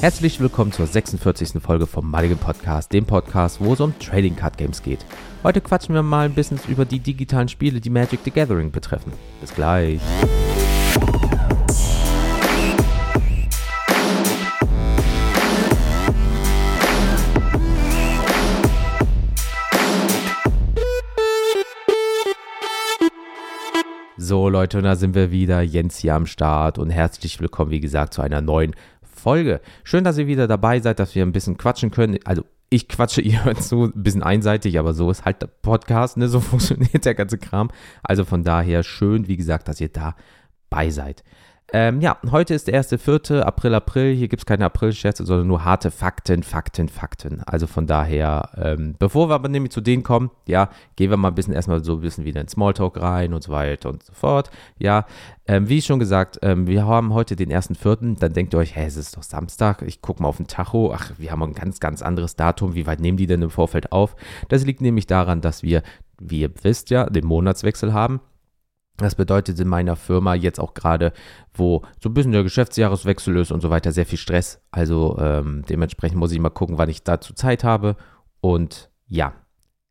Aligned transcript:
Herzlich 0.00 0.38
willkommen 0.38 0.70
zur 0.70 0.86
46. 0.86 1.60
Folge 1.60 1.88
vom 1.88 2.08
Mulligan 2.08 2.38
Podcast, 2.38 2.92
dem 2.92 3.04
Podcast, 3.04 3.60
wo 3.60 3.72
es 3.72 3.80
um 3.80 3.98
Trading 3.98 4.36
Card 4.36 4.56
Games 4.56 4.80
geht. 4.80 5.04
Heute 5.42 5.60
quatschen 5.60 5.92
wir 5.92 6.04
mal 6.04 6.24
ein 6.24 6.34
bisschen 6.34 6.60
über 6.68 6.84
die 6.84 7.00
digitalen 7.00 7.48
Spiele, 7.48 7.80
die 7.80 7.90
Magic 7.90 8.20
the 8.22 8.30
Gathering 8.30 8.70
betreffen. 8.70 9.12
Bis 9.40 9.52
gleich. 9.52 10.00
So 24.16 24.48
Leute, 24.48 24.78
und 24.78 24.84
da 24.84 24.94
sind 24.94 25.14
wir 25.16 25.32
wieder, 25.32 25.62
Jens 25.62 25.98
hier 25.98 26.14
am 26.14 26.26
Start 26.26 26.78
und 26.78 26.90
herzlich 26.90 27.40
willkommen, 27.40 27.72
wie 27.72 27.80
gesagt, 27.80 28.14
zu 28.14 28.22
einer 28.22 28.40
neuen 28.40 28.76
Folge. 29.18 29.60
Schön, 29.84 30.04
dass 30.04 30.18
ihr 30.18 30.26
wieder 30.26 30.46
dabei 30.46 30.80
seid, 30.80 30.98
dass 30.98 31.14
wir 31.14 31.24
ein 31.24 31.32
bisschen 31.32 31.58
quatschen 31.58 31.90
können. 31.90 32.18
Also 32.24 32.44
ich 32.70 32.88
quatsche, 32.88 33.20
ihr 33.22 33.44
hört 33.44 33.62
so 33.62 33.84
ein 33.84 33.92
bisschen 34.02 34.22
einseitig, 34.22 34.78
aber 34.78 34.94
so 34.94 35.10
ist 35.10 35.24
halt 35.24 35.42
der 35.42 35.48
Podcast, 35.48 36.16
ne? 36.16 36.28
so 36.28 36.40
funktioniert 36.40 37.04
der 37.04 37.14
ganze 37.14 37.38
Kram. 37.38 37.70
Also 38.02 38.24
von 38.24 38.44
daher 38.44 38.82
schön, 38.82 39.28
wie 39.28 39.36
gesagt, 39.36 39.68
dass 39.68 39.80
ihr 39.80 39.90
dabei 39.90 40.90
seid. 40.90 41.24
Ähm, 41.70 42.00
ja, 42.00 42.16
heute 42.30 42.54
ist 42.54 42.66
der 42.66 42.72
erste, 42.72 42.96
vierte 42.96 43.44
April, 43.44 43.74
April. 43.74 44.14
Hier 44.14 44.28
gibt 44.28 44.40
es 44.40 44.46
keine 44.46 44.64
April-Scherze, 44.64 45.26
sondern 45.26 45.46
nur 45.48 45.66
harte 45.66 45.90
Fakten, 45.90 46.42
Fakten, 46.42 46.88
Fakten. 46.88 47.42
Also 47.44 47.66
von 47.66 47.86
daher, 47.86 48.48
ähm, 48.56 48.94
bevor 48.98 49.28
wir 49.28 49.34
aber 49.34 49.50
nämlich 49.50 49.72
zu 49.72 49.82
denen 49.82 50.02
kommen, 50.02 50.30
ja, 50.46 50.70
gehen 50.96 51.10
wir 51.10 51.18
mal 51.18 51.28
ein 51.28 51.34
bisschen 51.34 51.52
erstmal 51.52 51.84
so 51.84 51.96
ein 51.96 52.00
bisschen 52.00 52.24
wieder 52.24 52.40
in 52.40 52.48
Smalltalk 52.48 52.98
rein 52.98 53.34
und 53.34 53.42
so 53.42 53.52
weiter 53.52 53.90
und 53.90 54.02
so 54.02 54.14
fort. 54.14 54.50
Ja, 54.78 55.04
ähm, 55.46 55.68
wie 55.68 55.82
schon 55.82 55.98
gesagt, 55.98 56.38
ähm, 56.40 56.66
wir 56.66 56.86
haben 56.86 57.12
heute 57.12 57.36
den 57.36 57.50
ersten, 57.50 57.74
vierten. 57.74 58.16
Dann 58.16 58.32
denkt 58.32 58.54
ihr 58.54 58.58
euch, 58.58 58.74
hä, 58.74 58.86
es 58.86 58.96
ist 58.96 59.18
doch 59.18 59.22
Samstag. 59.22 59.82
Ich 59.82 60.00
gucke 60.00 60.22
mal 60.22 60.28
auf 60.30 60.38
den 60.38 60.46
Tacho. 60.46 60.94
Ach, 60.94 61.12
wir 61.18 61.30
haben 61.30 61.42
ein 61.42 61.52
ganz, 61.52 61.80
ganz 61.80 62.00
anderes 62.00 62.34
Datum. 62.34 62.74
Wie 62.74 62.86
weit 62.86 63.00
nehmen 63.00 63.18
die 63.18 63.26
denn 63.26 63.42
im 63.42 63.50
Vorfeld 63.50 63.92
auf? 63.92 64.16
Das 64.48 64.64
liegt 64.64 64.80
nämlich 64.80 65.06
daran, 65.06 65.42
dass 65.42 65.62
wir, 65.62 65.82
wie 66.18 66.40
ihr 66.40 66.50
wisst 66.62 66.88
ja, 66.88 67.10
den 67.10 67.26
Monatswechsel 67.26 67.92
haben. 67.92 68.20
Das 68.98 69.14
bedeutet 69.14 69.58
in 69.60 69.68
meiner 69.68 69.96
Firma 69.96 70.34
jetzt 70.34 70.58
auch 70.58 70.74
gerade, 70.74 71.12
wo 71.54 71.82
so 72.02 72.08
ein 72.08 72.14
bisschen 72.14 72.32
der 72.32 72.42
Geschäftsjahreswechsel 72.42 73.36
ist 73.36 73.52
und 73.52 73.60
so 73.60 73.70
weiter, 73.70 73.92
sehr 73.92 74.06
viel 74.06 74.18
Stress. 74.18 74.60
Also 74.70 75.16
ähm, 75.20 75.64
dementsprechend 75.68 76.18
muss 76.18 76.32
ich 76.32 76.40
mal 76.40 76.50
gucken, 76.50 76.78
wann 76.78 76.88
ich 76.88 77.04
dazu 77.04 77.32
Zeit 77.32 77.62
habe. 77.62 77.96
Und 78.40 78.90
ja, 79.06 79.34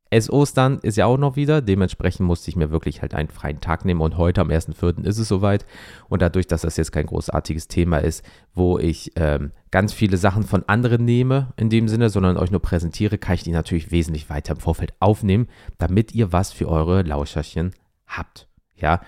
es 0.09 0.29
Ostern 0.29 0.79
ist 0.81 0.97
ja 0.97 1.05
auch 1.05 1.17
noch 1.17 1.37
wieder. 1.37 1.61
Dementsprechend 1.61 2.25
musste 2.27 2.49
ich 2.49 2.57
mir 2.57 2.69
wirklich 2.69 3.01
halt 3.01 3.13
einen 3.13 3.29
freien 3.29 3.61
Tag 3.61 3.85
nehmen. 3.85 4.01
Und 4.01 4.17
heute 4.17 4.41
am 4.41 4.49
1.4. 4.49 5.05
ist 5.05 5.19
es 5.19 5.27
soweit. 5.29 5.65
Und 6.09 6.21
dadurch, 6.21 6.47
dass 6.47 6.61
das 6.61 6.75
jetzt 6.75 6.91
kein 6.91 7.05
großartiges 7.05 7.69
Thema 7.69 7.99
ist, 7.99 8.25
wo 8.53 8.77
ich 8.77 9.13
ähm, 9.15 9.51
ganz 9.71 9.93
viele 9.93 10.17
Sachen 10.17 10.43
von 10.43 10.63
anderen 10.67 11.05
nehme, 11.05 11.53
in 11.55 11.69
dem 11.69 11.87
Sinne, 11.87 12.09
sondern 12.09 12.37
euch 12.37 12.51
nur 12.51 12.61
präsentiere, 12.61 13.17
kann 13.17 13.35
ich 13.35 13.43
die 13.43 13.51
natürlich 13.51 13.91
wesentlich 13.91 14.29
weiter 14.29 14.53
im 14.53 14.59
Vorfeld 14.59 14.93
aufnehmen, 14.99 15.47
damit 15.77 16.13
ihr 16.13 16.31
was 16.31 16.51
für 16.51 16.67
eure 16.67 17.03
Lauscherchen 17.03 17.71
habt. 18.05 18.47
Ja. 18.77 19.01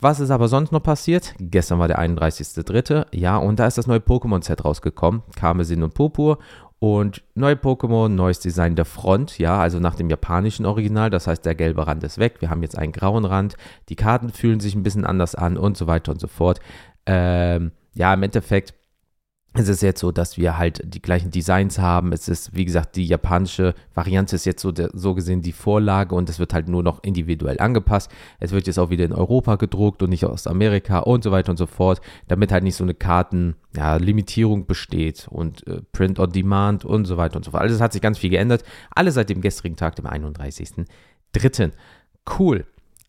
Was 0.00 0.20
ist 0.20 0.30
aber 0.30 0.48
sonst 0.48 0.70
noch 0.72 0.82
passiert? 0.82 1.34
Gestern 1.38 1.78
war 1.78 1.88
der 1.88 1.98
31.3. 1.98 3.06
Ja, 3.12 3.36
und 3.38 3.58
da 3.58 3.66
ist 3.66 3.78
das 3.78 3.86
neue 3.86 4.00
Pokémon-Set 4.00 4.64
rausgekommen. 4.64 5.22
Karmesin 5.36 5.82
und 5.82 5.94
Purpur. 5.94 6.38
Und 6.78 7.22
neue 7.34 7.54
Pokémon, 7.54 8.08
neues 8.08 8.40
Design 8.40 8.76
der 8.76 8.84
Front, 8.84 9.38
ja, 9.38 9.58
also 9.58 9.78
nach 9.78 9.94
dem 9.94 10.10
japanischen 10.10 10.66
Original, 10.66 11.08
das 11.08 11.26
heißt, 11.26 11.46
der 11.46 11.54
gelbe 11.54 11.86
Rand 11.86 12.04
ist 12.04 12.18
weg, 12.18 12.42
wir 12.42 12.50
haben 12.50 12.62
jetzt 12.62 12.76
einen 12.76 12.92
grauen 12.92 13.24
Rand, 13.24 13.56
die 13.88 13.96
Karten 13.96 14.28
fühlen 14.28 14.60
sich 14.60 14.74
ein 14.74 14.82
bisschen 14.82 15.06
anders 15.06 15.34
an 15.34 15.56
und 15.56 15.78
so 15.78 15.86
weiter 15.86 16.12
und 16.12 16.20
so 16.20 16.26
fort. 16.26 16.60
Ähm, 17.06 17.72
ja, 17.94 18.12
im 18.12 18.22
Endeffekt 18.22 18.74
es 19.56 19.68
ist 19.68 19.82
jetzt 19.82 20.00
so, 20.00 20.10
dass 20.10 20.36
wir 20.36 20.58
halt 20.58 20.82
die 20.84 21.00
gleichen 21.00 21.30
Designs 21.30 21.78
haben. 21.78 22.12
Es 22.12 22.26
ist, 22.26 22.56
wie 22.56 22.64
gesagt, 22.64 22.96
die 22.96 23.06
japanische 23.06 23.74
Variante 23.94 24.34
ist 24.34 24.46
jetzt 24.46 24.60
so, 24.60 24.72
so 24.92 25.14
gesehen 25.14 25.42
die 25.42 25.52
Vorlage 25.52 26.16
und 26.16 26.28
es 26.28 26.40
wird 26.40 26.52
halt 26.52 26.68
nur 26.68 26.82
noch 26.82 27.04
individuell 27.04 27.60
angepasst. 27.60 28.10
Es 28.40 28.50
wird 28.50 28.66
jetzt 28.66 28.78
auch 28.78 28.90
wieder 28.90 29.04
in 29.04 29.12
Europa 29.12 29.54
gedruckt 29.54 30.02
und 30.02 30.10
nicht 30.10 30.24
aus 30.24 30.48
Amerika 30.48 30.98
und 30.98 31.22
so 31.22 31.30
weiter 31.30 31.50
und 31.50 31.56
so 31.56 31.66
fort, 31.66 32.00
damit 32.26 32.50
halt 32.50 32.64
nicht 32.64 32.74
so 32.74 32.82
eine 32.82 32.94
Kartenlimitierung 32.94 34.60
ja, 34.60 34.66
besteht 34.66 35.28
und 35.30 35.64
äh, 35.68 35.82
Print 35.92 36.18
on 36.18 36.32
Demand 36.32 36.84
und 36.84 37.04
so 37.04 37.16
weiter 37.16 37.36
und 37.36 37.44
so 37.44 37.52
fort. 37.52 37.62
Also 37.62 37.76
es 37.76 37.80
hat 37.80 37.92
sich 37.92 38.02
ganz 38.02 38.18
viel 38.18 38.30
geändert. 38.30 38.64
Alles 38.90 39.14
seit 39.14 39.30
dem 39.30 39.40
gestrigen 39.40 39.76
Tag, 39.76 39.94
dem 39.94 40.06
31.03. 40.06 41.70
Cool. 42.38 42.66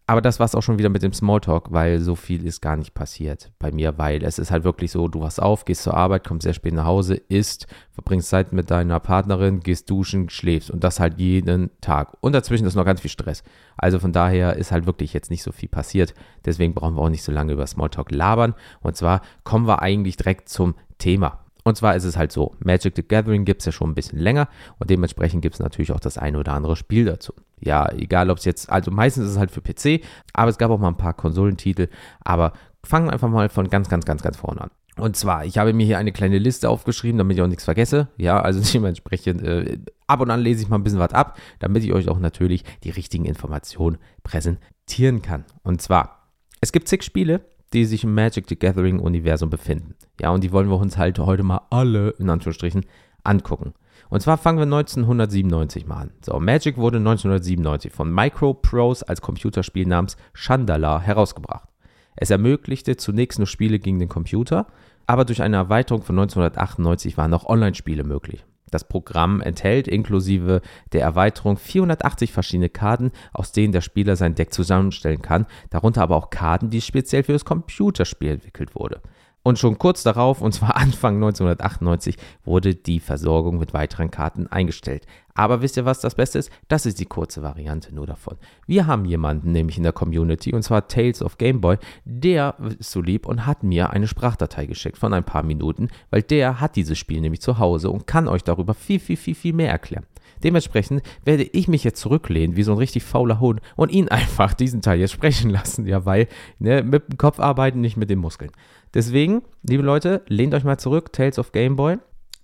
Aber 0.07 0.21
das 0.21 0.39
war 0.39 0.45
es 0.45 0.53
auch 0.53 0.61
schon 0.61 0.77
wieder 0.77 0.89
mit 0.89 1.01
dem 1.01 1.13
Smalltalk, 1.13 1.71
weil 1.71 1.99
so 1.99 2.16
viel 2.16 2.45
ist 2.45 2.61
gar 2.61 2.75
nicht 2.75 2.93
passiert 2.93 3.51
bei 3.57 3.71
mir, 3.71 3.97
weil 3.97 4.23
es 4.23 4.38
ist 4.38 4.51
halt 4.51 4.63
wirklich 4.63 4.91
so, 4.91 5.07
du 5.07 5.21
wachst 5.21 5.41
auf, 5.41 5.66
gehst 5.66 5.81
zur 5.81 5.95
Arbeit, 5.95 6.27
kommst 6.27 6.43
sehr 6.43 6.53
spät 6.53 6.73
nach 6.75 6.85
Hause, 6.85 7.16
isst, 7.16 7.66
verbringst 7.91 8.29
Zeit 8.29 8.53
mit 8.53 8.69
deiner 8.69 8.99
Partnerin, 8.99 9.61
gehst 9.61 9.89
duschen, 9.89 10.29
schläfst 10.29 10.69
und 10.69 10.83
das 10.83 10.99
halt 10.99 11.19
jeden 11.19 11.71
Tag. 11.81 12.17
Und 12.21 12.33
dazwischen 12.33 12.67
ist 12.67 12.75
noch 12.75 12.85
ganz 12.85 13.01
viel 13.01 13.09
Stress. 13.09 13.43
Also 13.77 13.97
von 13.97 14.13
daher 14.13 14.57
ist 14.57 14.71
halt 14.71 14.85
wirklich 14.85 15.11
jetzt 15.11 15.31
nicht 15.31 15.41
so 15.41 15.51
viel 15.51 15.69
passiert. 15.69 16.13
Deswegen 16.45 16.75
brauchen 16.75 16.95
wir 16.95 17.01
auch 17.01 17.09
nicht 17.09 17.23
so 17.23 17.31
lange 17.31 17.53
über 17.53 17.66
Smalltalk 17.66 18.11
labern. 18.11 18.53
Und 18.81 18.95
zwar 18.95 19.22
kommen 19.43 19.67
wir 19.67 19.81
eigentlich 19.81 20.17
direkt 20.17 20.49
zum 20.49 20.75
Thema. 20.99 21.44
Und 21.68 21.76
zwar 21.76 21.96
ist 21.96 22.03
es 22.03 22.16
halt 22.16 22.31
so, 22.31 22.56
Magic 22.59 22.96
the 22.96 23.06
Gathering 23.06 23.44
gibt 23.44 23.62
es 23.62 23.66
ja 23.66 23.72
schon 23.72 23.90
ein 23.90 23.96
bisschen 23.96 24.20
länger 24.20 24.48
und 24.78 24.92
dementsprechend 24.92 25.42
gibt 25.42 25.56
es 25.56 25.59
natürlich 25.59 25.92
auch 25.92 26.00
das 26.00 26.20
eine 26.20 26.38
oder 26.38 26.53
andere 26.53 26.76
Spiel 26.76 27.06
dazu. 27.06 27.34
Ja, 27.59 27.92
egal 27.92 28.30
ob 28.30 28.38
es 28.38 28.46
jetzt, 28.46 28.70
also 28.70 28.92
meistens 28.92 29.26
ist 29.26 29.31
es 29.31 29.38
halt 29.40 29.50
für 29.50 29.62
PC, 29.62 30.06
aber 30.34 30.52
es 30.52 30.59
gab 30.59 30.70
auch 30.70 30.78
mal 30.78 30.90
ein 30.90 30.98
paar 30.98 31.16
Konsolentitel, 31.16 31.90
aber 32.24 32.53
fangen 32.84 33.08
wir 33.08 33.14
einfach 33.14 33.30
mal 33.30 33.50
von 33.50 33.68
ganz, 33.68 33.90
ganz, 33.90 34.06
ganz, 34.06 34.22
ganz 34.22 34.38
vorne 34.38 34.62
an. 34.62 34.70
Und 34.98 35.18
zwar, 35.18 35.44
ich 35.44 35.58
habe 35.58 35.74
mir 35.74 35.88
hier 35.88 35.98
eine 35.98 36.12
kleine 36.12 36.38
Liste 36.38 36.70
aufgeschrieben, 36.70 37.18
damit 37.18 37.36
ich 37.36 37.44
auch 37.44 37.48
nichts 37.48 37.66
vergesse. 37.66 38.09
Ja, 38.18 38.40
also 38.40 38.62
dementsprechend 38.74 39.42
äh, 39.42 39.80
ab 40.06 40.22
und 40.22 40.30
an 40.30 40.42
lese 40.42 40.62
ich 40.62 40.70
mal 40.70 40.78
ein 40.78 40.84
bisschen 40.84 41.00
was 41.00 41.14
ab, 41.14 41.40
damit 41.58 41.84
ich 41.84 41.94
euch 41.94 42.09
auch 42.09 42.20
natürlich 42.20 42.64
die 42.84 42.92
richtigen 42.92 43.26
Informationen 43.26 43.97
präsentieren 44.22 45.24
kann. 45.24 45.46
Und 45.64 45.82
zwar, 45.82 46.30
es 46.62 46.72
gibt 46.72 46.88
zig 46.88 47.02
Spiele, 47.02 47.42
die 47.74 47.86
sich 47.86 48.03
im 48.03 48.14
Magic 48.14 48.46
the 48.47 48.58
Gathering 48.58 49.00
Universum 49.00 49.50
befinden. 49.50 49.96
Ja, 50.22 50.30
und 50.30 50.44
die 50.44 50.52
wollen 50.52 50.70
wir 50.70 50.78
uns 50.78 50.98
halt 50.98 51.20
heute 51.20 51.44
mal 51.44 51.62
alle, 51.70 52.12
in 52.12 52.30
Anführungsstrichen, 52.30 52.86
angucken. 53.24 53.74
Und 54.09 54.22
zwar 54.22 54.38
fangen 54.38 54.59
wir 54.59 54.64
1997 54.64 55.88
mal 55.88 56.02
an. 56.02 56.12
So, 56.24 56.40
Magic 56.40 56.78
wurde 56.78 56.98
1997 56.98 57.92
von 57.92 58.14
Microprose 58.14 59.08
als 59.08 59.22
Computerspiel 59.22 59.88
namens 59.88 60.16
Chandala 60.34 61.02
herausgebracht. 61.02 61.68
Es 62.16 62.30
ermöglichte 62.30 62.98
zunächst 62.98 63.40
nur 63.40 63.48
Spiele 63.48 63.80
gegen 63.80 64.00
den 64.00 64.09
Computer, 64.09 64.68
aber 65.08 65.26
durch 65.26 65.42
eine 65.42 65.58
Erweiterung 65.58 66.02
von 66.02 66.18
1998 66.18 67.18
waren 67.18 67.34
auch 67.34 67.46
Online-Spiele 67.46 68.03
möglich. 68.03 68.46
Das 68.72 68.88
Programm 68.88 69.42
enthält 69.42 69.88
inklusive 69.88 70.62
der 70.92 71.02
Erweiterung 71.02 71.58
480 71.58 72.32
verschiedene 72.32 72.70
Karten, 72.70 73.12
aus 73.32 73.52
denen 73.52 73.74
der 73.74 73.82
Spieler 73.82 74.16
sein 74.16 74.36
Deck 74.36 74.53
zusammenstellen 74.53 75.22
kann, 75.22 75.46
darunter 75.70 76.02
aber 76.02 76.16
auch 76.16 76.30
Karten, 76.30 76.70
die 76.70 76.82
speziell 76.82 77.24
für 77.24 77.34
das 77.34 77.46
Computerspiel 77.46 78.32
entwickelt 78.32 78.76
wurde. 78.76 79.02
Und 79.45 79.59
schon 79.59 79.78
kurz 79.78 80.01
darauf, 80.01 80.41
und 80.41 80.53
zwar 80.53 80.75
Anfang 80.75 81.17
1998, 81.17 82.17
wurde 82.45 82.73
die 82.73 83.00
Versorgung 83.00 83.59
mit 83.59 83.75
weiteren 83.75 84.09
Karten 84.09 84.47
eingestellt. 84.47 85.06
Aber 85.35 85.61
wisst 85.61 85.78
ihr, 85.78 85.85
was 85.85 86.00
das 86.00 86.16
Beste 86.16 86.39
ist? 86.39 86.50
Das 86.67 86.88
ist 86.88 87.00
die 87.00 87.06
kurze 87.06 87.44
Variante 87.44 87.94
nur 87.94 88.07
davon. 88.07 88.38
Wir 88.66 88.88
haben 88.88 89.05
jemanden 89.05 89.51
nämlich 89.51 89.78
in 89.78 89.84
der 89.84 89.91
Community, 89.91 90.51
und 90.51 90.63
zwar 90.63 90.88
Tales 90.88 91.22
of 91.22 91.38
Gameboy, 91.38 91.78
der 92.05 92.55
ist 92.79 92.89
so 92.89 93.01
lieb 93.01 93.28
und 93.28 93.45
hat 93.45 93.61
mir 93.61 93.91
eine 93.91 94.07
Sprachdatei 94.07 94.66
geschickt 94.66 94.97
von 94.97 95.13
ein 95.13 95.23
paar 95.23 95.44
Minuten, 95.44 95.89
weil 96.09 96.23
der 96.23 96.59
hat 96.59 96.75
dieses 96.75 96.97
Spiel 96.97 97.22
nämlich 97.22 97.41
zu 97.41 97.59
Hause 97.59 97.91
und 97.91 98.07
kann 98.07 98.28
euch 98.28 98.44
darüber 98.44 98.73
viel, 98.73 99.00
viel, 99.00 99.17
viel, 99.17 99.35
viel 99.35 99.53
mehr 99.53 99.69
erklären. 99.69 100.07
Dementsprechend 100.44 101.01
werde 101.23 101.44
ich 101.44 101.68
mich 101.68 101.84
jetzt 101.84 102.00
zurücklehnen, 102.00 102.56
wie 102.56 102.63
so 102.63 102.72
ein 102.72 102.78
richtig 102.78 103.03
fauler 103.03 103.40
Hund, 103.40 103.62
und 103.75 103.91
ihn 103.91 104.09
einfach 104.09 104.53
diesen 104.53 104.81
Teil 104.81 105.00
jetzt 105.00 105.12
sprechen 105.12 105.50
lassen, 105.50 105.85
ja, 105.88 106.06
weil 106.06 106.28
ne, 106.59 106.84
mit 106.84 107.09
dem 107.09 107.18
Kopf 107.18 107.40
arbeiten, 107.40 107.81
nicht 107.81 107.97
mit 107.97 108.09
den 108.09 108.19
Muskeln. 108.19 108.51
Deswegen, 108.94 109.41
liebe 109.64 109.84
Leute, 109.84 110.22
lehnt 110.28 110.53
euch 110.53 110.64
mal 110.64 110.78
zurück, 110.78 111.11
Tales 111.11 111.40
of 111.40 111.52
Game 111.52 111.76
Boy. 111.76 111.97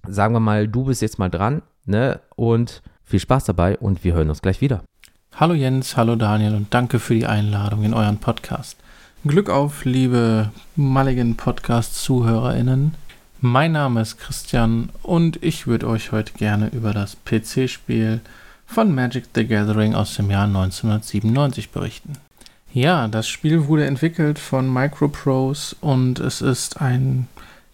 Sagen 0.08 0.34
wir 0.34 0.40
mal, 0.40 0.68
du 0.68 0.86
bist 0.86 1.02
jetzt 1.02 1.20
mal 1.20 1.30
dran, 1.30 1.62
ne? 1.86 2.20
Und 2.36 2.82
viel 3.04 3.20
Spaß 3.20 3.46
dabei 3.46 3.78
und 3.78 4.04
wir 4.04 4.14
hören 4.14 4.30
uns 4.30 4.42
gleich 4.42 4.62
wieder. 4.62 4.84
Hallo 5.36 5.54
Jens, 5.54 5.96
hallo 5.96 6.16
Daniel 6.16 6.56
und 6.56 6.74
danke 6.74 7.00
für 7.00 7.14
die 7.14 7.26
Einladung 7.26 7.84
in 7.84 7.94
euren 7.94 8.18
Podcast. 8.18 8.78
Glück 9.24 9.50
auf, 9.50 9.86
liebe 9.86 10.52
Mulligan 10.76 11.36
Podcast-ZuhörerInnen. 11.36 12.96
Mein 13.44 13.72
Name 13.72 14.02
ist 14.02 14.20
Christian 14.20 14.90
und 15.02 15.44
ich 15.44 15.66
würde 15.66 15.88
euch 15.88 16.12
heute 16.12 16.34
gerne 16.34 16.68
über 16.68 16.94
das 16.94 17.18
PC-Spiel 17.26 18.22
von 18.68 18.94
Magic 18.94 19.30
the 19.34 19.48
Gathering 19.48 19.96
aus 19.96 20.14
dem 20.14 20.30
Jahr 20.30 20.44
1997 20.44 21.72
berichten. 21.72 22.18
Ja, 22.72 23.08
das 23.08 23.28
Spiel 23.28 23.66
wurde 23.66 23.86
entwickelt 23.86 24.38
von 24.38 24.72
Microprose 24.72 25.76
und 25.82 26.20
es 26.20 26.42
ist 26.42 26.82
ein 26.82 27.28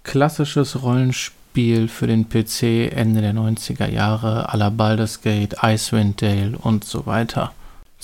klassisches 0.03 0.83
Rollenspiel 0.83 1.89
für 1.89 2.07
den 2.07 2.29
PC 2.29 2.89
Ende 2.95 3.19
der 3.19 3.33
90er 3.33 3.89
Jahre, 3.89 4.49
à 4.49 4.55
la 4.55 4.69
Baldur's 4.69 5.21
Gate, 5.21 5.57
Icewind 5.61 6.21
Dale 6.21 6.57
und 6.57 6.85
so 6.85 7.05
weiter. 7.05 7.51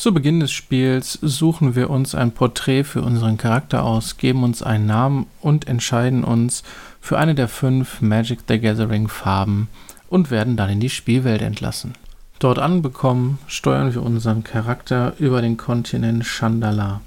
Zu 0.03 0.13
Beginn 0.13 0.41
des 0.41 0.51
Spiels 0.51 1.17
suchen 1.21 1.77
wir 1.77 1.89
uns 1.89 2.13
ein 2.13 2.33
Porträt 2.33 2.83
für 2.83 3.01
unseren 3.01 3.37
Charakter 3.37 3.85
aus, 3.85 4.17
geben 4.17 4.43
uns 4.43 4.61
einen 4.61 4.85
Namen 4.85 5.27
und 5.39 5.69
entscheiden 5.69 6.25
uns 6.25 6.63
für 6.99 7.17
eine 7.17 7.35
der 7.35 7.47
fünf 7.47 8.01
Magic 8.01 8.39
the 8.49 8.59
Gathering 8.59 9.07
Farben 9.07 9.69
und 10.09 10.29
werden 10.29 10.57
dann 10.57 10.69
in 10.69 10.81
die 10.81 10.89
Spielwelt 10.89 11.41
entlassen. 11.41 11.93
Dort 12.39 12.59
anbekommen, 12.59 13.39
steuern 13.47 13.93
wir 13.93 14.03
unseren 14.03 14.43
Charakter 14.43 15.13
über 15.19 15.41
den 15.41 15.55
Kontinent 15.55 16.25
Chandala. 16.25 16.99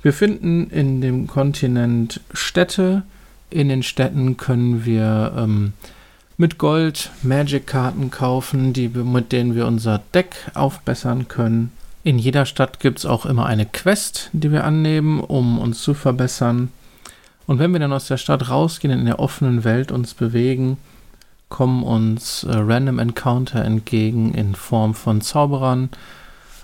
Wir 0.00 0.14
finden 0.14 0.70
in 0.70 1.02
dem 1.02 1.26
Kontinent 1.26 2.22
Städte. 2.32 3.02
In 3.50 3.68
den 3.68 3.82
Städten 3.82 4.38
können 4.38 4.86
wir 4.86 5.34
ähm, 5.36 5.74
mit 6.38 6.56
Gold 6.56 7.10
Magic-Karten 7.22 8.10
kaufen, 8.10 8.72
die, 8.72 8.88
mit 8.88 9.30
denen 9.30 9.54
wir 9.54 9.66
unser 9.66 10.00
Deck 10.14 10.36
aufbessern 10.54 11.28
können. 11.28 11.70
In 12.08 12.18
jeder 12.18 12.46
Stadt 12.46 12.80
gibt 12.80 13.00
es 13.00 13.04
auch 13.04 13.26
immer 13.26 13.44
eine 13.44 13.66
Quest, 13.66 14.30
die 14.32 14.50
wir 14.50 14.64
annehmen, 14.64 15.20
um 15.20 15.58
uns 15.58 15.82
zu 15.82 15.92
verbessern. 15.92 16.72
Und 17.46 17.58
wenn 17.58 17.70
wir 17.70 17.80
dann 17.80 17.92
aus 17.92 18.06
der 18.06 18.16
Stadt 18.16 18.48
rausgehen, 18.48 18.98
in 18.98 19.04
der 19.04 19.18
offenen 19.18 19.62
Welt 19.62 19.92
uns 19.92 20.14
bewegen, 20.14 20.78
kommen 21.50 21.82
uns 21.82 22.44
äh, 22.44 22.56
Random 22.56 22.98
Encounter 22.98 23.62
entgegen 23.62 24.32
in 24.32 24.54
Form 24.54 24.94
von 24.94 25.20
Zauberern. 25.20 25.90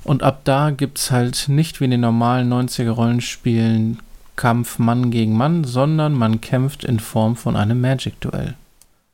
Und 0.03 0.23
ab 0.23 0.41
da 0.45 0.71
gibt 0.71 0.97
es 0.97 1.11
halt 1.11 1.51
nicht 1.51 1.79
wie 1.79 1.85
in 1.85 1.91
den 1.91 2.01
normalen 2.01 2.51
90er 2.51 2.93
Rollenspielen 2.93 3.99
Kampf 4.37 4.79
Mann 4.79 5.11
gegen 5.11 5.37
Mann, 5.37 5.65
sondern 5.65 6.15
man 6.15 6.41
kämpft 6.41 6.85
in 6.85 7.01
Form 7.01 7.37
von 7.37 7.55
einem 7.55 7.83
Magic-Duell. 7.83 8.55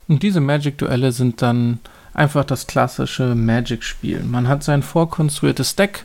Und 0.06 0.22
diese 0.22 0.40
Magic-Duelle 0.40 1.10
sind 1.10 1.42
dann 1.42 1.80
einfach 2.14 2.44
das 2.44 2.68
klassische 2.68 3.34
Magic-Spiel. 3.34 4.22
Man 4.22 4.46
hat 4.46 4.62
sein 4.62 4.84
vorkonstruiertes 4.84 5.74
Deck. 5.74 6.04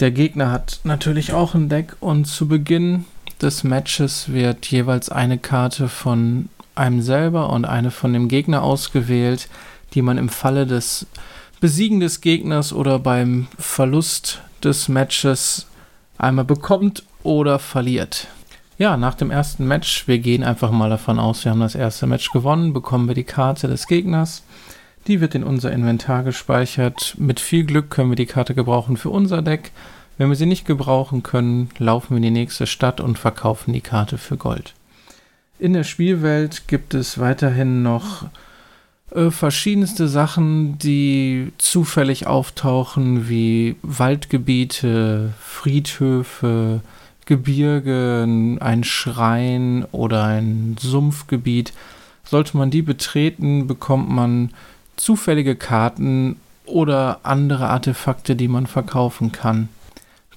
Der 0.00 0.10
Gegner 0.10 0.50
hat 0.50 0.80
natürlich 0.84 1.32
auch 1.32 1.54
ein 1.54 1.68
Deck 1.68 1.96
und 2.00 2.24
zu 2.24 2.48
Beginn 2.48 3.04
des 3.40 3.62
Matches 3.62 4.32
wird 4.32 4.66
jeweils 4.66 5.08
eine 5.08 5.38
Karte 5.38 5.88
von 5.88 6.48
einem 6.74 7.00
selber 7.02 7.50
und 7.50 7.64
eine 7.64 7.90
von 7.90 8.12
dem 8.12 8.28
Gegner 8.28 8.62
ausgewählt, 8.62 9.48
die 9.94 10.02
man 10.02 10.18
im 10.18 10.28
Falle 10.28 10.66
des 10.66 11.06
Besiegen 11.60 12.00
des 12.00 12.20
Gegners 12.20 12.72
oder 12.72 12.98
beim 12.98 13.46
Verlust 13.58 14.42
des 14.62 14.88
Matches 14.88 15.66
einmal 16.18 16.44
bekommt 16.44 17.04
oder 17.22 17.58
verliert. 17.58 18.26
Ja, 18.76 18.96
nach 18.96 19.14
dem 19.14 19.30
ersten 19.30 19.66
Match, 19.66 20.08
wir 20.08 20.18
gehen 20.18 20.42
einfach 20.42 20.72
mal 20.72 20.90
davon 20.90 21.20
aus, 21.20 21.44
wir 21.44 21.52
haben 21.52 21.60
das 21.60 21.76
erste 21.76 22.08
Match 22.08 22.32
gewonnen, 22.32 22.72
bekommen 22.72 23.06
wir 23.06 23.14
die 23.14 23.22
Karte 23.22 23.68
des 23.68 23.86
Gegners. 23.86 24.42
Die 25.06 25.20
wird 25.20 25.34
in 25.34 25.44
unser 25.44 25.70
Inventar 25.70 26.22
gespeichert. 26.22 27.14
Mit 27.18 27.40
viel 27.40 27.64
Glück 27.64 27.90
können 27.90 28.10
wir 28.10 28.16
die 28.16 28.26
Karte 28.26 28.54
gebrauchen 28.54 28.96
für 28.96 29.10
unser 29.10 29.42
Deck. 29.42 29.72
Wenn 30.16 30.28
wir 30.28 30.36
sie 30.36 30.46
nicht 30.46 30.66
gebrauchen 30.66 31.22
können, 31.22 31.68
laufen 31.78 32.10
wir 32.10 32.16
in 32.18 32.22
die 32.22 32.30
nächste 32.30 32.66
Stadt 32.66 33.00
und 33.00 33.18
verkaufen 33.18 33.72
die 33.72 33.80
Karte 33.80 34.16
für 34.16 34.36
Gold. 34.36 34.74
In 35.58 35.72
der 35.72 35.84
Spielwelt 35.84 36.68
gibt 36.68 36.94
es 36.94 37.18
weiterhin 37.18 37.82
noch 37.82 38.26
äh, 39.10 39.30
verschiedenste 39.30 40.08
Sachen, 40.08 40.78
die 40.78 41.52
zufällig 41.58 42.26
auftauchen, 42.26 43.28
wie 43.28 43.76
Waldgebiete, 43.82 45.34
Friedhöfe, 45.40 46.80
Gebirge, 47.26 48.26
ein 48.60 48.84
Schrein 48.84 49.84
oder 49.92 50.24
ein 50.24 50.76
Sumpfgebiet. 50.78 51.72
Sollte 52.24 52.56
man 52.56 52.70
die 52.70 52.82
betreten, 52.82 53.66
bekommt 53.66 54.08
man 54.08 54.50
zufällige 54.96 55.56
Karten 55.56 56.36
oder 56.66 57.20
andere 57.22 57.68
Artefakte, 57.68 58.36
die 58.36 58.48
man 58.48 58.66
verkaufen 58.66 59.32
kann. 59.32 59.68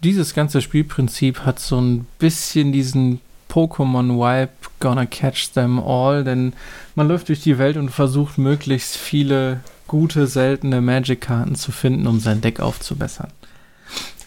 Dieses 0.04 0.33
ganze 0.33 0.62
Spielprinzip 0.62 1.45
hat 1.45 1.59
so 1.59 1.80
ein 1.80 2.06
bisschen 2.19 2.71
diesen 2.71 3.19
Pokémon-Vibe, 3.50 4.50
gonna 4.80 5.06
catch 5.06 5.51
them 5.54 5.80
all, 5.80 6.24
denn 6.24 6.54
man 6.95 7.07
läuft 7.07 7.30
durch 7.30 7.42
die 7.42 7.57
Welt 7.57 7.77
und 7.77 7.89
versucht 7.89 8.38
möglichst 8.38 8.98
viele 8.98 9.62
gute, 9.88 10.27
seltene 10.27 10.81
Magic-Karten 10.81 11.56
zu 11.56 11.71
finden, 11.71 12.07
um 12.07 12.19
sein 12.19 12.42
Deck 12.42 12.59
aufzubessern. 12.59 13.31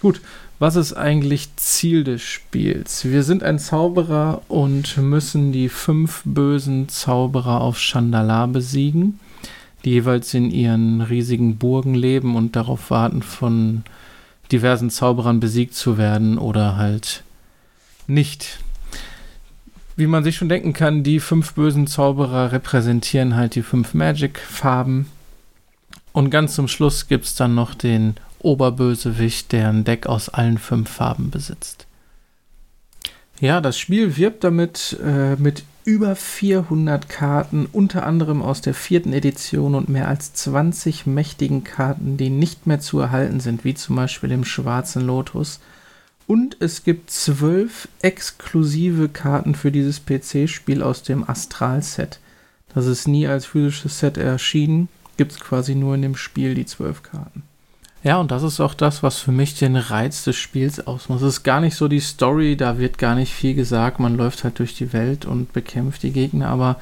Gut, 0.00 0.20
was 0.58 0.76
ist 0.76 0.94
eigentlich 0.94 1.54
Ziel 1.56 2.04
des 2.04 2.22
Spiels? 2.22 3.04
Wir 3.04 3.22
sind 3.22 3.42
ein 3.42 3.58
Zauberer 3.58 4.42
und 4.48 4.96
müssen 4.96 5.52
die 5.52 5.68
fünf 5.68 6.22
bösen 6.24 6.88
Zauberer 6.88 7.60
auf 7.60 7.78
Chandala 7.78 8.46
besiegen, 8.46 9.20
die 9.84 9.90
jeweils 9.90 10.34
in 10.34 10.50
ihren 10.50 11.00
riesigen 11.00 11.56
Burgen 11.56 11.94
leben 11.94 12.36
und 12.36 12.56
darauf 12.56 12.90
warten, 12.90 13.22
von 13.22 13.82
diversen 14.52 14.90
Zauberern 14.90 15.40
besiegt 15.40 15.74
zu 15.74 15.96
werden 15.96 16.38
oder 16.38 16.76
halt 16.76 17.22
nicht. 18.06 18.58
Wie 19.96 20.06
man 20.06 20.24
sich 20.24 20.36
schon 20.36 20.48
denken 20.48 20.72
kann, 20.72 21.02
die 21.02 21.20
fünf 21.20 21.54
bösen 21.54 21.86
Zauberer 21.86 22.52
repräsentieren 22.52 23.36
halt 23.36 23.54
die 23.54 23.62
fünf 23.62 23.94
Magic-Farben. 23.94 25.06
Und 26.12 26.30
ganz 26.30 26.54
zum 26.54 26.68
Schluss 26.68 27.06
gibt 27.06 27.26
es 27.26 27.34
dann 27.34 27.54
noch 27.54 27.74
den 27.74 28.14
Oberbösewicht, 28.40 29.52
der 29.52 29.68
ein 29.68 29.84
Deck 29.84 30.06
aus 30.06 30.28
allen 30.28 30.58
fünf 30.58 30.90
Farben 30.90 31.30
besitzt. 31.30 31.86
Ja, 33.40 33.60
das 33.60 33.78
Spiel 33.78 34.16
wirbt 34.16 34.44
damit 34.44 34.98
äh, 35.04 35.36
mit 35.36 35.64
über 35.90 36.14
400 36.14 37.08
Karten, 37.08 37.66
unter 37.66 38.06
anderem 38.06 38.42
aus 38.42 38.60
der 38.60 38.74
vierten 38.74 39.12
Edition 39.12 39.74
und 39.74 39.88
mehr 39.88 40.06
als 40.06 40.32
20 40.34 41.04
mächtigen 41.06 41.64
Karten, 41.64 42.16
die 42.16 42.30
nicht 42.30 42.68
mehr 42.68 42.78
zu 42.78 43.00
erhalten 43.00 43.40
sind, 43.40 43.64
wie 43.64 43.74
zum 43.74 43.96
Beispiel 43.96 44.28
dem 44.28 44.44
Schwarzen 44.44 45.04
Lotus. 45.04 45.58
Und 46.28 46.56
es 46.60 46.84
gibt 46.84 47.10
zwölf 47.10 47.88
exklusive 48.02 49.08
Karten 49.08 49.56
für 49.56 49.72
dieses 49.72 50.00
PC-Spiel 50.06 50.80
aus 50.80 51.02
dem 51.02 51.28
Astral-Set. 51.28 52.20
Das 52.72 52.86
ist 52.86 53.08
nie 53.08 53.26
als 53.26 53.46
physisches 53.46 53.98
Set 53.98 54.16
erschienen, 54.16 54.88
gibt 55.16 55.32
es 55.32 55.40
quasi 55.40 55.74
nur 55.74 55.96
in 55.96 56.02
dem 56.02 56.14
Spiel 56.14 56.54
die 56.54 56.66
zwölf 56.66 57.02
Karten. 57.02 57.42
Ja, 58.02 58.18
und 58.18 58.30
das 58.30 58.42
ist 58.42 58.60
auch 58.60 58.72
das, 58.72 59.02
was 59.02 59.18
für 59.18 59.32
mich 59.32 59.58
den 59.58 59.76
Reiz 59.76 60.24
des 60.24 60.36
Spiels 60.36 60.86
ausmacht. 60.86 61.20
Es 61.20 61.28
ist 61.28 61.42
gar 61.42 61.60
nicht 61.60 61.76
so 61.76 61.86
die 61.86 62.00
Story, 62.00 62.56
da 62.56 62.78
wird 62.78 62.96
gar 62.96 63.14
nicht 63.14 63.34
viel 63.34 63.54
gesagt. 63.54 64.00
Man 64.00 64.16
läuft 64.16 64.42
halt 64.42 64.58
durch 64.58 64.74
die 64.74 64.94
Welt 64.94 65.26
und 65.26 65.52
bekämpft 65.52 66.02
die 66.02 66.12
Gegner, 66.12 66.48
aber 66.48 66.80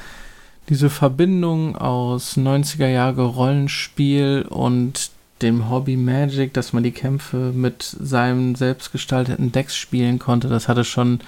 diese 0.68 0.90
Verbindung 0.90 1.76
aus 1.76 2.36
90er 2.36 2.86
Jahre 2.86 3.24
Rollenspiel 3.24 4.46
und 4.48 5.10
dem 5.42 5.68
Hobby 5.68 5.96
Magic, 5.96 6.52
dass 6.52 6.72
man 6.72 6.82
die 6.82 6.92
Kämpfe 6.92 7.52
mit 7.52 7.82
seinem 7.82 8.54
selbstgestalteten 8.54 9.50
Decks 9.50 9.76
spielen 9.76 10.18
konnte, 10.18 10.48
das 10.48 10.68
hatte 10.68 10.84
schon 10.84 11.20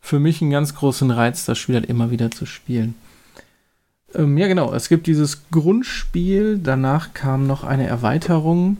für 0.00 0.18
mich 0.18 0.40
einen 0.40 0.50
ganz 0.50 0.74
großen 0.74 1.10
Reiz, 1.10 1.44
das 1.44 1.58
Spiel 1.58 1.74
halt 1.74 1.86
immer 1.86 2.10
wieder 2.10 2.30
zu 2.30 2.46
spielen. 2.46 2.94
Ähm, 4.14 4.36
ja, 4.38 4.48
genau. 4.48 4.72
Es 4.72 4.88
gibt 4.88 5.06
dieses 5.06 5.50
Grundspiel. 5.50 6.58
Danach 6.58 7.14
kam 7.14 7.46
noch 7.46 7.64
eine 7.64 7.86
Erweiterung. 7.86 8.76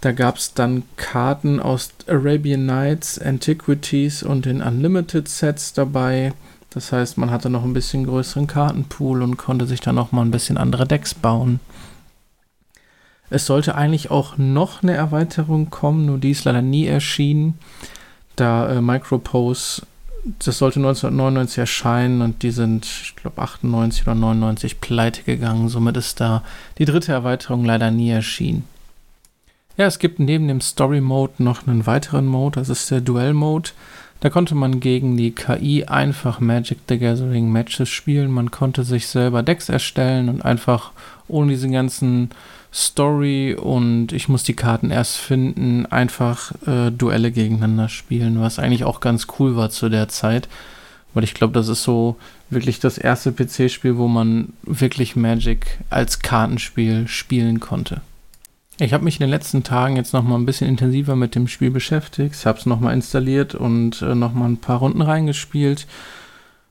Da 0.00 0.12
gab 0.12 0.36
es 0.36 0.54
dann 0.54 0.82
Karten 0.96 1.58
aus 1.58 1.90
Arabian 2.06 2.66
Nights, 2.66 3.18
Antiquities 3.18 4.22
und 4.22 4.44
den 4.44 4.62
Unlimited 4.62 5.28
Sets 5.28 5.72
dabei. 5.72 6.32
Das 6.70 6.92
heißt, 6.92 7.16
man 7.16 7.30
hatte 7.30 7.48
noch 7.48 7.64
ein 7.64 7.72
bisschen 7.72 8.04
größeren 8.04 8.46
Kartenpool 8.46 9.22
und 9.22 9.38
konnte 9.38 9.66
sich 9.66 9.80
dann 9.80 9.94
noch 9.94 10.12
mal 10.12 10.22
ein 10.22 10.30
bisschen 10.30 10.58
andere 10.58 10.86
Decks 10.86 11.14
bauen. 11.14 11.58
Es 13.30 13.46
sollte 13.46 13.74
eigentlich 13.74 14.10
auch 14.10 14.36
noch 14.36 14.82
eine 14.82 14.92
Erweiterung 14.92 15.70
kommen, 15.70 16.06
nur 16.06 16.18
die 16.18 16.30
ist 16.30 16.44
leider 16.44 16.62
nie 16.62 16.86
erschienen, 16.86 17.58
da 18.36 18.68
äh, 18.68 18.80
Micropose 18.80 19.82
das 20.40 20.58
sollte 20.58 20.80
1999 20.80 21.58
erscheinen 21.58 22.20
und 22.20 22.42
die 22.42 22.50
sind, 22.50 22.84
ich 22.84 23.16
glaube, 23.16 23.40
98 23.40 24.02
oder 24.02 24.14
99 24.14 24.80
pleite 24.80 25.22
gegangen. 25.22 25.68
Somit 25.68 25.96
ist 25.96 26.20
da 26.20 26.42
die 26.78 26.84
dritte 26.84 27.12
Erweiterung 27.12 27.64
leider 27.64 27.90
nie 27.90 28.10
erschienen. 28.10 28.64
Ja, 29.76 29.86
es 29.86 29.98
gibt 29.98 30.18
neben 30.18 30.48
dem 30.48 30.60
Story 30.60 31.00
Mode 31.00 31.34
noch 31.42 31.66
einen 31.66 31.86
weiteren 31.86 32.26
Mode, 32.26 32.60
das 32.60 32.70
ist 32.70 32.90
der 32.90 33.02
Duell 33.02 33.34
Mode. 33.34 33.70
Da 34.20 34.30
konnte 34.30 34.54
man 34.54 34.80
gegen 34.80 35.16
die 35.16 35.32
KI 35.32 35.84
einfach 35.84 36.40
Magic 36.40 36.78
the 36.88 36.98
Gathering 36.98 37.52
Matches 37.52 37.88
spielen. 37.88 38.30
Man 38.30 38.50
konnte 38.50 38.82
sich 38.82 39.06
selber 39.06 39.42
Decks 39.42 39.68
erstellen 39.68 40.28
und 40.28 40.44
einfach 40.44 40.92
ohne 41.28 41.52
diesen 41.52 41.72
ganzen 41.72 42.30
Story 42.72 43.54
und 43.54 44.12
ich 44.12 44.28
muss 44.28 44.42
die 44.42 44.54
Karten 44.54 44.90
erst 44.90 45.16
finden, 45.16 45.86
einfach 45.86 46.52
äh, 46.66 46.90
Duelle 46.90 47.32
gegeneinander 47.32 47.88
spielen, 47.88 48.40
was 48.40 48.58
eigentlich 48.58 48.84
auch 48.84 49.00
ganz 49.00 49.26
cool 49.38 49.56
war 49.56 49.70
zu 49.70 49.88
der 49.88 50.08
Zeit. 50.08 50.48
Weil 51.14 51.24
ich 51.24 51.32
glaube, 51.32 51.54
das 51.54 51.68
ist 51.68 51.82
so 51.82 52.16
wirklich 52.50 52.78
das 52.78 52.98
erste 52.98 53.32
PC-Spiel, 53.32 53.96
wo 53.96 54.08
man 54.08 54.52
wirklich 54.62 55.16
Magic 55.16 55.78
als 55.88 56.18
Kartenspiel 56.18 57.08
spielen 57.08 57.60
konnte. 57.60 58.02
Ich 58.78 58.92
habe 58.92 59.04
mich 59.04 59.16
in 59.16 59.20
den 59.20 59.30
letzten 59.30 59.62
Tagen 59.62 59.96
jetzt 59.96 60.12
noch 60.12 60.22
mal 60.22 60.36
ein 60.36 60.44
bisschen 60.44 60.68
intensiver 60.68 61.16
mit 61.16 61.34
dem 61.34 61.48
Spiel 61.48 61.70
beschäftigt. 61.70 62.44
Habe 62.44 62.58
es 62.58 62.66
noch 62.66 62.78
mal 62.80 62.92
installiert 62.92 63.54
und 63.54 64.02
äh, 64.02 64.14
noch 64.14 64.34
mal 64.34 64.46
ein 64.46 64.58
paar 64.58 64.78
Runden 64.80 65.00
reingespielt. 65.02 65.86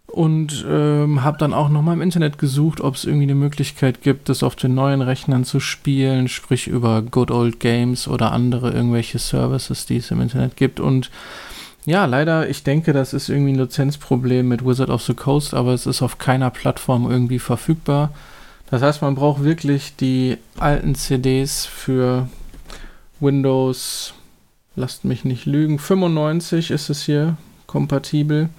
und 0.07 0.65
ähm, 0.69 1.23
habe 1.23 1.37
dann 1.37 1.53
auch 1.53 1.67
nochmal 1.67 1.95
im 1.95 2.01
Internet 2.01 2.37
gesucht, 2.37 2.79
ob 2.79 2.95
es 2.95 3.03
irgendwie 3.03 3.23
eine 3.23 3.35
Möglichkeit 3.35 4.01
gibt, 4.01 4.29
das 4.29 4.43
auf 4.43 4.55
den 4.55 4.73
neuen 4.73 5.01
Rechnern 5.01 5.43
zu 5.43 5.59
spielen, 5.59 6.29
sprich 6.29 6.67
über 6.67 7.01
Good 7.01 7.31
Old 7.31 7.59
Games 7.59 8.07
oder 8.07 8.31
andere 8.31 8.71
irgendwelche 8.71 9.19
Services, 9.19 9.85
die 9.85 9.97
es 9.97 10.11
im 10.11 10.21
Internet 10.21 10.55
gibt. 10.55 10.79
Und 10.79 11.11
ja, 11.85 12.05
leider, 12.05 12.49
ich 12.49 12.63
denke, 12.63 12.93
das 12.93 13.13
ist 13.13 13.29
irgendwie 13.29 13.53
ein 13.53 13.59
Lizenzproblem 13.59 14.47
mit 14.47 14.65
Wizard 14.65 14.89
of 14.89 15.01
the 15.03 15.13
Coast, 15.13 15.53
aber 15.53 15.73
es 15.73 15.85
ist 15.85 16.01
auf 16.01 16.17
keiner 16.17 16.49
Plattform 16.49 17.09
irgendwie 17.09 17.39
verfügbar. 17.39 18.11
Das 18.69 18.81
heißt, 18.81 19.01
man 19.01 19.15
braucht 19.15 19.43
wirklich 19.43 19.95
die 19.95 20.37
alten 20.57 20.95
CDs 20.95 21.65
für 21.65 22.27
Windows, 23.19 24.13
lasst 24.75 25.05
mich 25.05 25.23
nicht 25.23 25.45
lügen, 25.45 25.79
95 25.79 26.71
ist 26.71 26.89
es 26.89 27.03
hier 27.03 27.37
kompatibel 27.67 28.49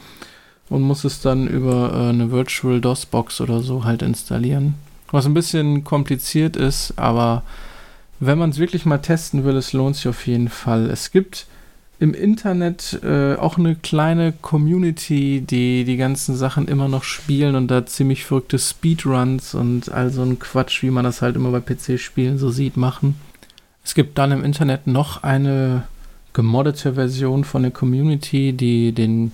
und 0.68 0.82
muss 0.82 1.04
es 1.04 1.20
dann 1.20 1.46
über 1.46 1.92
äh, 1.92 2.08
eine 2.10 2.30
Virtual 2.30 2.80
DOS 2.80 3.06
Box 3.06 3.40
oder 3.40 3.60
so 3.60 3.84
halt 3.84 4.02
installieren. 4.02 4.74
Was 5.10 5.26
ein 5.26 5.34
bisschen 5.34 5.84
kompliziert 5.84 6.56
ist, 6.56 6.94
aber 6.96 7.42
wenn 8.18 8.38
man 8.38 8.50
es 8.50 8.58
wirklich 8.58 8.86
mal 8.86 8.98
testen 8.98 9.44
will, 9.44 9.56
es 9.56 9.72
lohnt 9.72 9.96
sich 9.96 10.08
auf 10.08 10.26
jeden 10.26 10.48
Fall. 10.48 10.90
Es 10.90 11.10
gibt 11.10 11.46
im 11.98 12.12
Internet 12.12 13.00
äh, 13.02 13.36
auch 13.36 13.56
eine 13.56 13.74
kleine 13.74 14.32
Community, 14.32 15.40
die 15.40 15.84
die 15.84 15.96
ganzen 15.96 16.36
Sachen 16.36 16.68
immer 16.68 16.88
noch 16.88 17.04
spielen 17.04 17.54
und 17.54 17.68
da 17.68 17.86
ziemlich 17.86 18.24
verrückte 18.24 18.58
Speedruns 18.58 19.54
und 19.54 19.90
all 19.90 20.10
so 20.10 20.22
ein 20.22 20.38
Quatsch, 20.38 20.82
wie 20.82 20.90
man 20.90 21.04
das 21.04 21.22
halt 21.22 21.36
immer 21.36 21.50
bei 21.50 21.60
PC-Spielen 21.60 22.38
so 22.38 22.50
sieht, 22.50 22.76
machen. 22.76 23.16
Es 23.82 23.94
gibt 23.94 24.18
dann 24.18 24.32
im 24.32 24.44
Internet 24.44 24.86
noch 24.86 25.22
eine 25.22 25.84
gemoddete 26.34 26.94
Version 26.94 27.44
von 27.44 27.62
der 27.62 27.70
Community, 27.70 28.52
die 28.52 28.92
den 28.92 29.32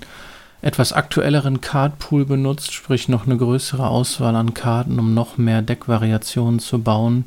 etwas 0.60 0.92
aktuelleren 0.92 1.60
Cardpool 1.60 2.24
benutzt, 2.24 2.72
sprich 2.72 3.08
noch 3.08 3.26
eine 3.26 3.36
größere 3.36 3.88
Auswahl 3.88 4.36
an 4.36 4.54
Karten, 4.54 5.00
um 5.00 5.12
noch 5.12 5.36
mehr 5.36 5.62
Deckvariationen 5.62 6.60
zu 6.60 6.78
bauen. 6.78 7.24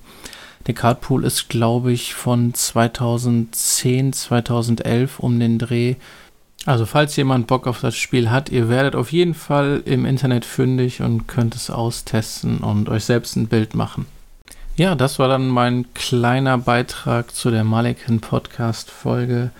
Der 0.67 0.73
Cardpool 0.73 1.23
ist, 1.23 1.49
glaube 1.49 1.91
ich, 1.91 2.15
von 2.15 2.53
2010, 2.53 4.13
2011 4.13 5.19
um 5.19 5.39
den 5.39 5.59
Dreh. 5.59 5.95
Also 6.65 6.87
falls 6.87 7.15
jemand 7.15 7.45
Bock 7.45 7.67
auf 7.67 7.81
das 7.81 7.95
Spiel 7.95 8.31
hat, 8.31 8.49
ihr 8.49 8.67
werdet 8.69 8.95
auf 8.95 9.11
jeden 9.11 9.35
Fall 9.35 9.83
im 9.85 10.05
Internet 10.05 10.45
fündig 10.45 11.01
und 11.01 11.27
könnt 11.27 11.53
es 11.53 11.69
austesten 11.69 12.57
und 12.57 12.89
euch 12.89 13.05
selbst 13.05 13.35
ein 13.35 13.47
Bild 13.47 13.75
machen. 13.75 14.07
Ja, 14.75 14.95
das 14.95 15.19
war 15.19 15.27
dann 15.27 15.47
mein 15.47 15.85
kleiner 15.93 16.57
Beitrag 16.57 17.33
zu 17.33 17.51
der 17.51 17.63
Malikan 17.63 18.19
Podcast 18.19 18.89
Folge. 18.89 19.51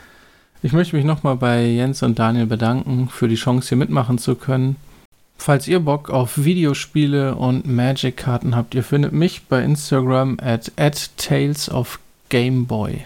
Ich 0.64 0.74
möchte 0.74 0.96
mich 0.96 1.06
nochmal 1.06 1.36
bei 1.36 1.64
Jens 1.64 2.02
und 2.02 2.18
Daniel 2.18 2.48
bedanken 2.48 3.08
für 3.10 3.28
die 3.28 3.36
Chance, 3.36 3.70
hier 3.70 3.78
mitmachen 3.78 4.18
zu 4.18 4.36
können. 4.36 4.78
Falls 5.38 5.68
ihr 5.68 5.80
Bock 5.80 6.10
auf 6.10 6.44
Videospiele 6.44 7.36
und 7.36 7.68
Magic-Karten 7.68 8.56
habt, 8.56 8.74
ihr 8.74 8.84
findet 8.84 9.14
mich 9.14 9.44
bei 9.44 9.64
Instagram 9.64 10.38
at, 10.42 10.72
at 10.78 11.10
Tales 11.18 11.70
of 11.70 12.00
Gameboy. 12.30 13.06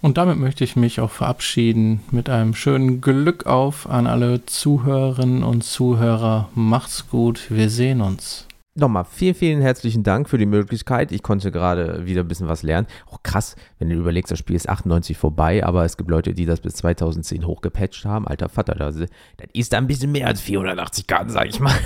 Und 0.00 0.18
damit 0.18 0.38
möchte 0.38 0.64
ich 0.64 0.74
mich 0.74 1.00
auch 1.00 1.10
verabschieden 1.10 2.00
mit 2.10 2.28
einem 2.28 2.54
schönen 2.54 3.00
Glück 3.00 3.46
auf 3.46 3.88
an 3.88 4.08
alle 4.08 4.44
Zuhörerinnen 4.46 5.44
und 5.44 5.62
Zuhörer. 5.62 6.48
Macht's 6.54 7.08
gut, 7.08 7.46
wir 7.50 7.70
sehen 7.70 8.00
uns. 8.00 8.46
Nochmal 8.74 9.04
vielen, 9.04 9.34
vielen 9.34 9.60
herzlichen 9.60 10.02
Dank 10.02 10.30
für 10.30 10.38
die 10.38 10.46
Möglichkeit. 10.46 11.12
Ich 11.12 11.22
konnte 11.22 11.52
gerade 11.52 12.06
wieder 12.06 12.22
ein 12.22 12.28
bisschen 12.28 12.48
was 12.48 12.62
lernen. 12.62 12.86
Auch 13.06 13.16
oh, 13.16 13.20
krass, 13.22 13.54
wenn 13.78 13.90
du 13.90 13.96
überlegst, 13.96 14.32
das 14.32 14.38
Spiel 14.38 14.56
ist 14.56 14.66
98 14.66 15.18
vorbei, 15.18 15.62
aber 15.62 15.84
es 15.84 15.98
gibt 15.98 16.08
Leute, 16.08 16.32
die 16.32 16.46
das 16.46 16.60
bis 16.60 16.76
2010 16.76 17.46
hochgepatcht 17.46 18.06
haben. 18.06 18.26
Alter 18.26 18.48
Vater, 18.48 18.74
das, 18.74 18.96
das 18.96 19.10
ist 19.52 19.74
ein 19.74 19.86
bisschen 19.86 20.10
mehr 20.10 20.26
als 20.26 20.40
480 20.40 21.06
Karten, 21.06 21.28
sag 21.30 21.48
ich 21.48 21.60
mal. 21.60 21.74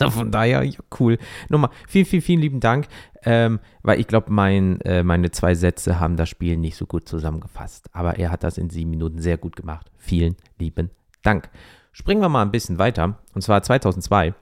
Also 0.00 0.10
von 0.10 0.32
daher, 0.32 0.64
ja, 0.64 0.72
cool. 0.98 1.18
Nochmal, 1.48 1.70
vielen, 1.86 2.04
vielen, 2.04 2.22
vielen 2.22 2.40
lieben 2.40 2.58
Dank, 2.58 2.88
ähm, 3.22 3.60
weil 3.84 4.00
ich 4.00 4.08
glaube, 4.08 4.32
mein, 4.32 4.80
äh, 4.80 5.04
meine 5.04 5.30
zwei 5.30 5.54
Sätze 5.54 6.00
haben 6.00 6.16
das 6.16 6.28
Spiel 6.28 6.56
nicht 6.56 6.74
so 6.74 6.84
gut 6.84 7.08
zusammengefasst. 7.08 7.90
Aber 7.92 8.18
er 8.18 8.32
hat 8.32 8.42
das 8.42 8.58
in 8.58 8.70
sieben 8.70 8.90
Minuten 8.90 9.20
sehr 9.20 9.38
gut 9.38 9.54
gemacht. 9.54 9.92
Vielen 9.96 10.34
lieben 10.58 10.90
Dank. 11.22 11.48
Springen 11.92 12.22
wir 12.22 12.28
mal 12.28 12.42
ein 12.42 12.50
bisschen 12.50 12.80
weiter. 12.80 13.20
Und 13.34 13.42
zwar 13.42 13.62
2002 13.62 14.34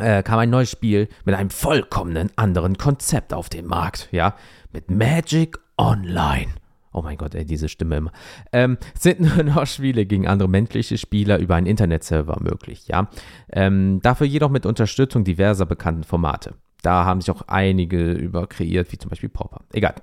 äh, 0.00 0.22
kam 0.22 0.38
ein 0.38 0.50
neues 0.50 0.70
Spiel 0.70 1.08
mit 1.24 1.34
einem 1.34 1.50
vollkommenen 1.50 2.30
anderen 2.36 2.78
Konzept 2.78 3.32
auf 3.32 3.48
den 3.48 3.66
Markt, 3.66 4.08
ja, 4.12 4.34
mit 4.72 4.90
Magic 4.90 5.58
Online. 5.78 6.52
Oh 6.92 7.02
mein 7.02 7.16
Gott, 7.16 7.34
ey, 7.34 7.44
diese 7.44 7.68
Stimme 7.68 7.96
immer. 7.96 8.12
Ähm, 8.52 8.76
sind 8.98 9.20
nur 9.36 9.44
noch 9.44 9.66
Spiele 9.66 10.06
gegen 10.06 10.26
andere 10.26 10.48
menschliche 10.48 10.98
Spieler 10.98 11.38
über 11.38 11.54
einen 11.54 11.66
Internetserver 11.66 12.38
möglich, 12.40 12.88
ja. 12.88 13.08
Ähm, 13.52 14.00
dafür 14.02 14.26
jedoch 14.26 14.50
mit 14.50 14.66
Unterstützung 14.66 15.24
diverser 15.24 15.66
bekannten 15.66 16.04
Formate. 16.04 16.54
Da 16.82 17.04
haben 17.04 17.20
sich 17.20 17.30
auch 17.30 17.42
einige 17.46 18.12
über 18.12 18.46
kreiert, 18.46 18.90
wie 18.92 18.98
zum 18.98 19.10
Beispiel 19.10 19.28
Popper. 19.28 19.62
Egal. 19.72 19.94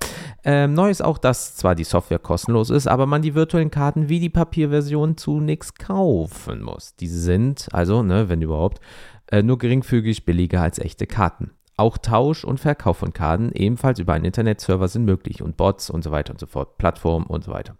Ähm, 0.44 0.74
neu 0.74 0.90
ist 0.90 1.02
auch, 1.02 1.18
dass 1.18 1.56
zwar 1.56 1.74
die 1.74 1.84
Software 1.84 2.20
kostenlos 2.20 2.70
ist, 2.70 2.86
aber 2.86 3.06
man 3.06 3.22
die 3.22 3.34
virtuellen 3.34 3.70
Karten 3.70 4.08
wie 4.08 4.20
die 4.20 4.28
Papierversion 4.28 5.16
zunächst 5.16 5.78
kaufen 5.78 6.62
muss. 6.62 6.94
Diese 6.96 7.18
sind, 7.18 7.68
also, 7.72 8.02
ne, 8.02 8.28
wenn 8.28 8.42
überhaupt, 8.42 8.80
äh, 9.30 9.42
nur 9.42 9.58
geringfügig 9.58 10.24
billiger 10.24 10.62
als 10.62 10.78
echte 10.78 11.06
Karten. 11.06 11.52
Auch 11.76 11.96
Tausch 11.96 12.44
und 12.44 12.58
Verkauf 12.58 12.98
von 12.98 13.12
Karten 13.12 13.52
ebenfalls 13.52 14.00
über 14.00 14.12
einen 14.12 14.24
Internetserver 14.24 14.88
sind 14.88 15.04
möglich 15.04 15.42
und 15.42 15.56
Bots 15.56 15.90
und 15.90 16.02
so 16.02 16.10
weiter 16.10 16.32
und 16.32 16.40
so 16.40 16.46
fort, 16.46 16.76
Plattformen 16.76 17.26
und 17.26 17.44
so 17.44 17.52
weiter. 17.52 17.76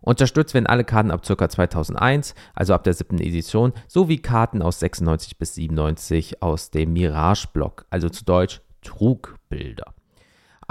Unterstützt 0.00 0.54
werden 0.54 0.66
alle 0.66 0.84
Karten 0.84 1.10
ab 1.10 1.22
ca. 1.26 1.48
2001, 1.48 2.34
also 2.54 2.74
ab 2.74 2.84
der 2.84 2.94
siebten 2.94 3.18
Edition, 3.18 3.72
sowie 3.88 4.18
Karten 4.18 4.62
aus 4.62 4.80
96 4.80 5.38
bis 5.38 5.54
97 5.56 6.42
aus 6.42 6.70
dem 6.70 6.92
Mirage-Block, 6.92 7.86
also 7.90 8.08
zu 8.08 8.24
Deutsch 8.24 8.60
Trugbilder. 8.82 9.94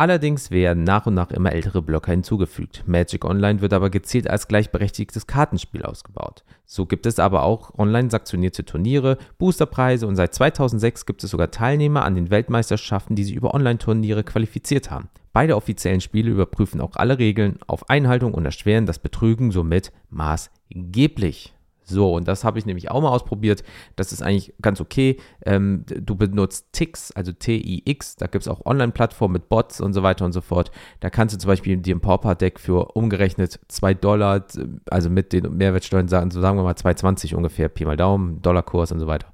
Allerdings 0.01 0.49
werden 0.49 0.83
nach 0.83 1.05
und 1.05 1.13
nach 1.13 1.29
immer 1.29 1.51
ältere 1.51 1.83
Blocker 1.83 2.09
hinzugefügt. 2.09 2.83
Magic 2.87 3.23
Online 3.23 3.61
wird 3.61 3.71
aber 3.71 3.91
gezielt 3.91 4.27
als 4.27 4.47
gleichberechtigtes 4.47 5.27
Kartenspiel 5.27 5.83
ausgebaut. 5.83 6.43
So 6.65 6.87
gibt 6.87 7.05
es 7.05 7.19
aber 7.19 7.43
auch 7.43 7.77
online 7.77 8.09
sanktionierte 8.09 8.65
Turniere, 8.65 9.19
Boosterpreise 9.37 10.07
und 10.07 10.15
seit 10.15 10.33
2006 10.33 11.05
gibt 11.05 11.23
es 11.23 11.29
sogar 11.29 11.51
Teilnehmer 11.51 12.03
an 12.03 12.15
den 12.15 12.31
Weltmeisterschaften, 12.31 13.15
die 13.15 13.23
sich 13.23 13.35
über 13.35 13.53
Online-Turniere 13.53 14.23
qualifiziert 14.23 14.89
haben. 14.89 15.09
Beide 15.33 15.55
offiziellen 15.55 16.01
Spiele 16.01 16.31
überprüfen 16.31 16.81
auch 16.81 16.95
alle 16.95 17.19
Regeln 17.19 17.59
auf 17.67 17.87
Einhaltung 17.87 18.33
und 18.33 18.43
erschweren 18.43 18.87
das 18.87 18.97
Betrügen 18.97 19.51
somit 19.51 19.91
maßgeblich. 20.09 21.53
So, 21.83 22.13
und 22.13 22.27
das 22.27 22.43
habe 22.43 22.59
ich 22.59 22.65
nämlich 22.65 22.91
auch 22.91 23.01
mal 23.01 23.09
ausprobiert. 23.09 23.63
Das 23.95 24.11
ist 24.11 24.21
eigentlich 24.21 24.53
ganz 24.61 24.79
okay. 24.79 25.17
Ähm, 25.45 25.83
du 25.87 26.15
benutzt 26.15 26.67
Tix, 26.71 27.11
also 27.11 27.31
T-I-X. 27.31 28.15
Da 28.17 28.27
gibt 28.27 28.43
es 28.43 28.47
auch 28.47 28.65
Online-Plattformen 28.65 29.33
mit 29.33 29.49
Bots 29.49 29.81
und 29.81 29.93
so 29.93 30.03
weiter 30.03 30.25
und 30.25 30.31
so 30.31 30.41
fort. 30.41 30.71
Da 30.99 31.09
kannst 31.09 31.35
du 31.35 31.39
zum 31.39 31.47
Beispiel 31.47 31.77
dir 31.77 31.95
ein 31.95 32.01
Pauper-Deck 32.01 32.59
für 32.59 32.95
umgerechnet 32.95 33.59
2 33.67 33.93
Dollar, 33.95 34.45
also 34.89 35.09
mit 35.09 35.33
den 35.33 35.57
Mehrwertsteuern, 35.57 36.07
sagen, 36.07 36.31
so 36.31 36.39
sagen 36.39 36.57
wir 36.57 36.63
mal 36.63 36.73
2,20 36.73 37.35
ungefähr, 37.35 37.69
Pi 37.69 37.85
mal 37.85 37.97
Daumen, 37.97 38.41
Dollarkurs 38.41 38.91
und 38.91 38.99
so 38.99 39.07
weiter. 39.07 39.27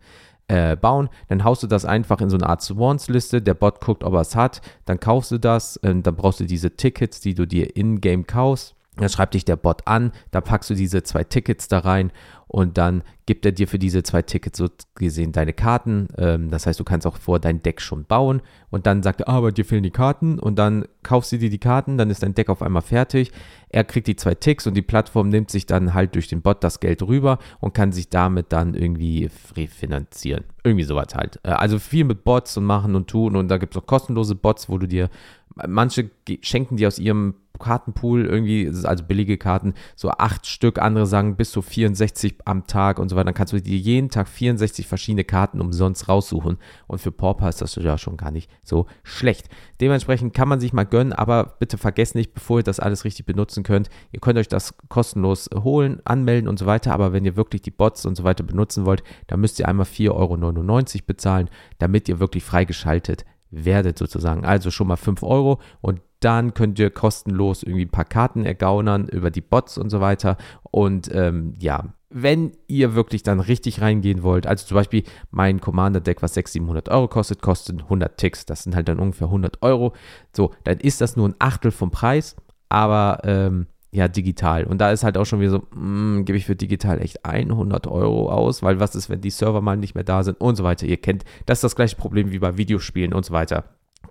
Äh, 0.49 0.77
bauen, 0.77 1.09
dann 1.27 1.43
haust 1.43 1.63
du 1.63 1.67
das 1.67 1.83
einfach 1.83 2.21
in 2.21 2.29
so 2.29 2.37
eine 2.37 2.47
Art 2.47 2.61
Swans-Liste, 2.61 3.41
der 3.41 3.53
Bot 3.53 3.81
guckt, 3.81 4.05
ob 4.05 4.13
er 4.13 4.21
es 4.21 4.33
hat, 4.33 4.61
dann 4.85 4.97
kaufst 4.97 5.31
du 5.31 5.37
das, 5.37 5.75
äh, 5.77 5.93
dann 5.93 6.15
brauchst 6.15 6.39
du 6.39 6.45
diese 6.45 6.77
Tickets, 6.77 7.19
die 7.19 7.33
du 7.33 7.45
dir 7.45 7.75
in-game 7.75 8.25
kaufst, 8.25 8.76
dann 9.01 9.09
schreibt 9.09 9.33
dich 9.33 9.45
der 9.45 9.55
Bot 9.55 9.87
an, 9.87 10.11
da 10.31 10.41
packst 10.41 10.69
du 10.69 10.75
diese 10.75 11.03
zwei 11.03 11.23
Tickets 11.23 11.67
da 11.67 11.79
rein 11.79 12.11
und 12.47 12.77
dann 12.77 13.03
gibt 13.25 13.45
er 13.45 13.51
dir 13.51 13.67
für 13.67 13.77
diese 13.77 14.03
zwei 14.03 14.21
Tickets 14.21 14.57
so 14.57 14.69
gesehen 14.95 15.33
deine 15.33 15.51
Karten. 15.51 16.07
Ähm, 16.17 16.49
das 16.49 16.65
heißt, 16.65 16.79
du 16.79 16.85
kannst 16.85 17.05
auch 17.05 17.17
vor 17.17 17.39
dein 17.39 17.61
Deck 17.61 17.81
schon 17.81 18.05
bauen 18.05 18.41
und 18.69 18.87
dann 18.87 19.03
sagt 19.03 19.21
er, 19.21 19.29
ah, 19.29 19.37
aber 19.37 19.51
dir 19.51 19.65
fehlen 19.65 19.83
die 19.83 19.91
Karten 19.91 20.39
und 20.39 20.57
dann 20.57 20.85
kaufst 21.03 21.33
du 21.33 21.37
dir 21.37 21.49
die 21.49 21.59
Karten, 21.59 21.97
dann 21.97 22.09
ist 22.09 22.23
dein 22.23 22.35
Deck 22.35 22.47
auf 22.49 22.61
einmal 22.61 22.81
fertig. 22.81 23.33
Er 23.69 23.83
kriegt 23.83 24.07
die 24.07 24.15
zwei 24.15 24.33
Ticks 24.33 24.65
und 24.65 24.75
die 24.75 24.81
Plattform 24.81 25.27
nimmt 25.27 25.51
sich 25.51 25.65
dann 25.65 25.93
halt 25.93 26.15
durch 26.15 26.29
den 26.29 26.41
Bot 26.41 26.63
das 26.63 26.79
Geld 26.79 27.03
rüber 27.03 27.37
und 27.59 27.73
kann 27.73 27.91
sich 27.91 28.09
damit 28.09 28.53
dann 28.53 28.75
irgendwie 28.75 29.29
refinanzieren. 29.57 30.45
Irgendwie 30.63 30.85
sowas 30.85 31.13
halt. 31.13 31.41
Äh, 31.43 31.49
also 31.49 31.79
viel 31.79 32.05
mit 32.05 32.23
Bots 32.23 32.55
und 32.55 32.63
machen 32.63 32.95
und 32.95 33.09
tun 33.09 33.35
und 33.35 33.49
da 33.49 33.57
gibt 33.57 33.75
es 33.75 33.81
auch 33.81 33.85
kostenlose 33.85 34.35
Bots, 34.35 34.69
wo 34.69 34.77
du 34.77 34.87
dir, 34.87 35.09
manche 35.67 36.09
schenken 36.41 36.77
dir 36.77 36.87
aus 36.87 36.99
ihrem 36.99 37.35
Kartenpool 37.57 38.25
irgendwie, 38.25 38.71
also 38.83 39.03
billige 39.03 39.37
Karten, 39.37 39.73
so 39.95 40.09
acht 40.09 40.45
Stück, 40.45 40.79
andere 40.79 41.05
sagen 41.05 41.35
bis 41.35 41.51
zu 41.51 41.61
64 41.61 42.37
am 42.45 42.67
Tag 42.67 42.99
und 42.99 43.09
so 43.09 43.15
weiter. 43.15 43.25
Dann 43.25 43.33
kannst 43.33 43.53
du 43.53 43.61
dir 43.61 43.77
jeden 43.77 44.09
Tag 44.09 44.27
64 44.27 44.87
verschiedene 44.87 45.23
Karten 45.23 45.61
umsonst 45.61 46.07
raussuchen. 46.07 46.57
Und 46.87 46.99
für 46.99 47.11
Pauper 47.11 47.49
ist 47.49 47.61
das 47.61 47.75
ja 47.75 47.97
schon 47.97 48.17
gar 48.17 48.31
nicht 48.31 48.49
so 48.63 48.85
schlecht. 49.03 49.49
Dementsprechend 49.81 50.33
kann 50.33 50.47
man 50.47 50.59
sich 50.59 50.73
mal 50.73 50.85
gönnen, 50.85 51.13
aber 51.13 51.55
bitte 51.59 51.77
vergesst 51.77 52.15
nicht, 52.15 52.33
bevor 52.33 52.59
ihr 52.59 52.63
das 52.63 52.79
alles 52.79 53.05
richtig 53.05 53.25
benutzen 53.25 53.63
könnt, 53.63 53.89
ihr 54.11 54.19
könnt 54.19 54.39
euch 54.39 54.47
das 54.47 54.75
kostenlos 54.89 55.49
holen, 55.53 56.01
anmelden 56.05 56.47
und 56.47 56.59
so 56.59 56.65
weiter. 56.65 56.93
Aber 56.93 57.13
wenn 57.13 57.25
ihr 57.25 57.35
wirklich 57.35 57.61
die 57.61 57.71
Bots 57.71 58.05
und 58.05 58.15
so 58.15 58.23
weiter 58.23 58.43
benutzen 58.43 58.85
wollt, 58.85 59.03
dann 59.27 59.39
müsst 59.39 59.59
ihr 59.59 59.67
einmal 59.67 59.85
4,99 59.85 60.11
Euro 60.11 61.03
bezahlen, 61.05 61.49
damit 61.79 62.09
ihr 62.09 62.19
wirklich 62.19 62.43
freigeschaltet 62.43 63.25
werdet 63.51 63.97
sozusagen. 63.97 64.45
Also 64.45 64.71
schon 64.71 64.87
mal 64.87 64.95
5 64.95 65.23
Euro 65.23 65.59
und 65.81 66.01
dann 66.19 66.53
könnt 66.53 66.79
ihr 66.79 66.89
kostenlos 66.89 67.63
irgendwie 67.63 67.85
ein 67.85 67.91
paar 67.91 68.05
Karten 68.05 68.43
ergaunern 68.45 69.07
über 69.07 69.29
die 69.29 69.41
Bots 69.41 69.77
und 69.77 69.89
so 69.89 70.01
weiter. 70.01 70.37
Und 70.71 71.13
ähm, 71.13 71.53
ja, 71.59 71.93
wenn 72.09 72.53
ihr 72.67 72.95
wirklich 72.95 73.21
dann 73.23 73.39
richtig 73.39 73.81
reingehen 73.81 74.23
wollt, 74.23 74.47
also 74.47 74.65
zum 74.65 74.75
Beispiel 74.75 75.03
mein 75.29 75.59
Commander-Deck, 75.61 76.21
was 76.21 76.33
600, 76.33 76.53
700 76.85 76.89
Euro 76.89 77.07
kostet, 77.07 77.41
kostet 77.41 77.83
100 77.83 78.17
Ticks. 78.17 78.45
Das 78.45 78.63
sind 78.63 78.75
halt 78.75 78.87
dann 78.87 78.99
ungefähr 78.99 79.27
100 79.27 79.61
Euro. 79.61 79.93
So, 80.35 80.51
dann 80.63 80.79
ist 80.79 81.01
das 81.01 81.15
nur 81.15 81.27
ein 81.29 81.35
Achtel 81.39 81.71
vom 81.71 81.91
Preis, 81.91 82.35
aber 82.69 83.19
ähm, 83.23 83.67
ja, 83.97 84.07
digital. 84.07 84.65
Und 84.65 84.79
da 84.79 84.91
ist 84.91 85.03
halt 85.03 85.17
auch 85.17 85.25
schon 85.25 85.39
wieder 85.39 85.49
so, 85.49 85.63
mm, 85.73 86.23
gebe 86.23 86.37
ich 86.37 86.45
für 86.45 86.55
digital 86.55 87.01
echt 87.01 87.25
100 87.25 87.87
Euro 87.87 88.31
aus, 88.31 88.61
weil 88.61 88.79
was 88.79 88.93
ist, 88.93 89.09
wenn 89.09 89.21
die 89.21 89.31
Server 89.31 89.59
mal 89.59 89.75
nicht 89.75 89.95
mehr 89.95 90.03
da 90.03 90.23
sind 90.23 90.39
und 90.39 90.55
so 90.55 90.63
weiter. 90.63 90.85
Ihr 90.85 90.97
kennt, 90.97 91.25
das 91.47 91.57
ist 91.57 91.63
das 91.63 91.75
gleiche 91.75 91.95
Problem 91.95 92.31
wie 92.31 92.37
bei 92.37 92.57
Videospielen 92.57 93.11
und 93.11 93.25
so 93.25 93.33
weiter. 93.33 93.63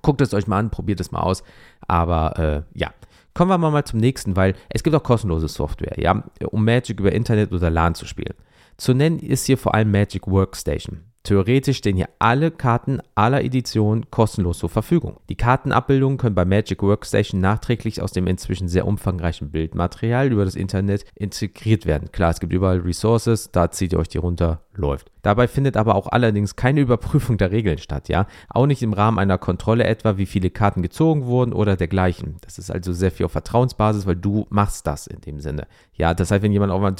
Guckt 0.02 0.20
es 0.22 0.34
euch 0.34 0.48
mal 0.48 0.58
an, 0.58 0.70
probiert 0.70 0.98
es 0.98 1.12
mal 1.12 1.20
aus. 1.20 1.44
Aber 1.86 2.36
äh, 2.36 2.78
ja, 2.78 2.92
kommen 3.32 3.48
wir 3.48 3.58
mal 3.58 3.84
zum 3.84 4.00
nächsten, 4.00 4.34
weil 4.34 4.54
es 4.70 4.82
gibt 4.82 4.96
auch 4.96 5.04
kostenlose 5.04 5.46
Software, 5.46 5.98
ja, 6.00 6.24
um 6.50 6.64
Magic 6.64 6.98
über 6.98 7.12
Internet 7.12 7.52
oder 7.52 7.70
LAN 7.70 7.94
zu 7.94 8.06
spielen. 8.06 8.34
Zu 8.76 8.92
nennen 8.92 9.20
ist 9.20 9.46
hier 9.46 9.56
vor 9.56 9.76
allem 9.76 9.92
Magic 9.92 10.26
Workstation. 10.26 11.04
Theoretisch 11.26 11.78
stehen 11.78 11.96
hier 11.96 12.08
alle 12.20 12.52
Karten 12.52 13.00
aller 13.16 13.42
Editionen 13.42 14.12
kostenlos 14.12 14.58
zur 14.58 14.68
Verfügung. 14.68 15.16
Die 15.28 15.34
Kartenabbildungen 15.34 16.18
können 16.18 16.36
bei 16.36 16.44
Magic 16.44 16.84
Workstation 16.84 17.40
nachträglich 17.40 18.00
aus 18.00 18.12
dem 18.12 18.28
inzwischen 18.28 18.68
sehr 18.68 18.86
umfangreichen 18.86 19.50
Bildmaterial 19.50 20.30
über 20.30 20.44
das 20.44 20.54
Internet 20.54 21.04
integriert 21.16 21.84
werden. 21.84 22.12
Klar, 22.12 22.30
es 22.30 22.38
gibt 22.38 22.52
überall 22.52 22.78
Resources, 22.78 23.50
da 23.50 23.72
zieht 23.72 23.92
ihr 23.92 23.98
euch 23.98 24.08
die 24.08 24.18
runter, 24.18 24.60
läuft. 24.72 25.10
Dabei 25.22 25.48
findet 25.48 25.76
aber 25.76 25.96
auch 25.96 26.06
allerdings 26.06 26.54
keine 26.54 26.80
Überprüfung 26.80 27.38
der 27.38 27.50
Regeln 27.50 27.78
statt, 27.78 28.08
ja? 28.08 28.28
Auch 28.48 28.66
nicht 28.66 28.84
im 28.84 28.92
Rahmen 28.92 29.18
einer 29.18 29.36
Kontrolle 29.36 29.82
etwa, 29.82 30.18
wie 30.18 30.26
viele 30.26 30.50
Karten 30.50 30.80
gezogen 30.80 31.24
wurden 31.24 31.52
oder 31.52 31.74
dergleichen. 31.74 32.36
Das 32.42 32.56
ist 32.56 32.70
also 32.70 32.92
sehr 32.92 33.10
viel 33.10 33.26
auf 33.26 33.32
Vertrauensbasis, 33.32 34.06
weil 34.06 34.14
du 34.14 34.46
machst 34.50 34.86
das 34.86 35.08
in 35.08 35.22
dem 35.22 35.40
Sinne. 35.40 35.66
Ja, 35.94 36.14
das 36.14 36.30
heißt, 36.30 36.44
wenn 36.44 36.52
jemand 36.52 36.70
auch 36.70 36.80
mal 36.80 36.94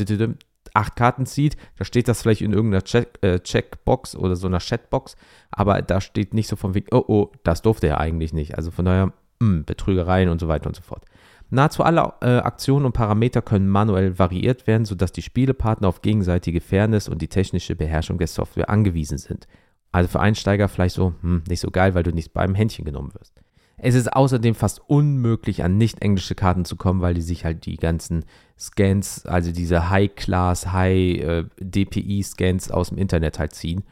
acht 0.77 0.97
Karten 0.97 1.27
zieht, 1.27 1.57
da 1.77 1.85
steht 1.85 2.09
das 2.09 2.23
vielleicht 2.23 2.43
in 2.43 2.53
irgendeiner 2.53 2.83
Check, 2.83 3.19
äh, 3.23 3.41
Checkbox 3.41 4.15
oder 4.15 4.37
so 4.37 4.47
einer 4.47 4.61
Chatbox, 4.61 5.17
aber 5.51 5.83
da 5.83 6.01
steht 6.01 6.35
nicht 6.35 6.49
so 6.49 6.57
von 6.57 6.75
wegen, 6.75 6.89
oh, 6.93 7.05
oh, 7.09 7.33
das 7.43 7.63
durfte 7.63 7.89
er 7.89 7.99
eigentlich 7.99 8.33
nicht. 8.33 8.57
Also 8.57 8.71
von 8.71 8.85
daher, 8.85 9.07
mh, 9.07 9.13
hm, 9.41 9.65
Betrügereien 9.65 10.29
und 10.29 10.41
so 10.41 10.49
weiter 10.49 10.67
und 10.67 10.77
so 10.77 10.83
fort. 10.83 11.05
Nahezu 11.49 11.85
alle 11.85 12.13
äh, 12.23 12.39
Aktionen 12.39 12.87
und 12.87 12.93
Parameter 12.93 13.41
können 13.41 13.69
manuell 13.69 14.19
variiert 14.19 14.67
werden, 14.67 14.85
sodass 14.85 15.13
die 15.13 15.23
Spielepartner 15.23 15.89
auf 15.89 16.03
gegenseitige 16.03 16.61
Fairness 16.61 17.09
und 17.09 17.23
die 17.23 17.29
technische 17.29 17.77
Beherrschung 17.77 18.19
der 18.19 18.27
Software 18.27 18.69
angewiesen 18.69 19.19
sind. 19.19 19.47
Also 19.93 20.09
für 20.09 20.21
Einsteiger 20.21 20.69
vielleicht 20.69 20.97
so, 20.97 21.15
hm, 21.23 21.45
nicht 21.49 21.61
so 21.61 21.71
geil, 21.71 21.95
weil 21.95 22.03
du 22.03 22.11
nicht 22.11 22.33
beim 22.33 22.55
Händchen 22.55 22.85
genommen 22.85 23.15
wirst. 23.15 23.41
Es 23.79 23.95
ist 23.95 24.13
außerdem 24.13 24.55
fast 24.55 24.81
unmöglich, 24.89 25.63
an 25.63 25.77
nicht 25.77 26.01
englische 26.03 26.35
Karten 26.35 26.65
zu 26.65 26.77
kommen, 26.77 27.03
weil 27.03 27.15
die 27.15 27.23
sich 27.23 27.45
halt 27.45 27.67
die 27.67 27.77
ganzen 27.77 28.25
Scans, 28.59 29.27
also 29.27 29.53
diese 29.53 29.91
High-Class, 29.91 30.73
High-DPI-Scans 30.73 32.71
aus 32.71 32.89
dem 32.89 32.99
Internet 32.99 33.39
halt 33.39 33.55
ziehen. 33.55 33.85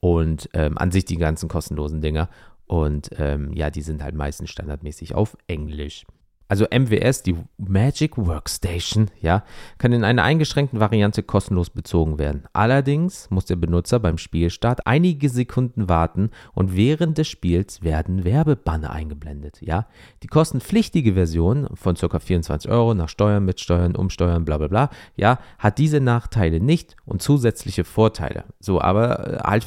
Und 0.00 0.48
ähm, 0.54 0.78
an 0.78 0.90
sich 0.90 1.04
die 1.04 1.16
ganzen 1.16 1.48
kostenlosen 1.48 2.00
Dinger. 2.00 2.28
Und 2.66 3.10
ähm, 3.18 3.52
ja, 3.52 3.70
die 3.70 3.82
sind 3.82 4.02
halt 4.02 4.14
meistens 4.14 4.50
standardmäßig 4.50 5.14
auf 5.14 5.36
Englisch 5.46 6.04
also 6.50 6.66
MWS, 6.68 7.22
die 7.22 7.36
Magic 7.58 8.18
Workstation, 8.18 9.08
ja, 9.20 9.44
kann 9.78 9.92
in 9.92 10.02
einer 10.02 10.24
eingeschränkten 10.24 10.80
Variante 10.80 11.22
kostenlos 11.22 11.70
bezogen 11.70 12.18
werden. 12.18 12.42
Allerdings 12.52 13.30
muss 13.30 13.44
der 13.44 13.54
Benutzer 13.54 14.00
beim 14.00 14.18
Spielstart 14.18 14.84
einige 14.84 15.28
Sekunden 15.28 15.88
warten 15.88 16.30
und 16.52 16.74
während 16.74 17.18
des 17.18 17.28
Spiels 17.28 17.84
werden 17.84 18.24
Werbebanner 18.24 18.90
eingeblendet, 18.90 19.58
ja. 19.60 19.86
Die 20.24 20.26
kostenpflichtige 20.26 21.14
Version 21.14 21.68
von 21.74 21.94
ca. 21.94 22.18
24 22.18 22.68
Euro 22.68 22.94
nach 22.94 23.08
Steuern, 23.08 23.44
Mitsteuern, 23.44 23.94
Umsteuern, 23.94 24.44
bla 24.44 24.58
bla 24.58 24.66
bla, 24.66 24.90
ja, 25.14 25.38
hat 25.56 25.78
diese 25.78 26.00
Nachteile 26.00 26.58
nicht 26.58 26.96
und 27.04 27.22
zusätzliche 27.22 27.84
Vorteile. 27.84 28.42
So, 28.58 28.80
aber 28.80 29.42
halt 29.44 29.64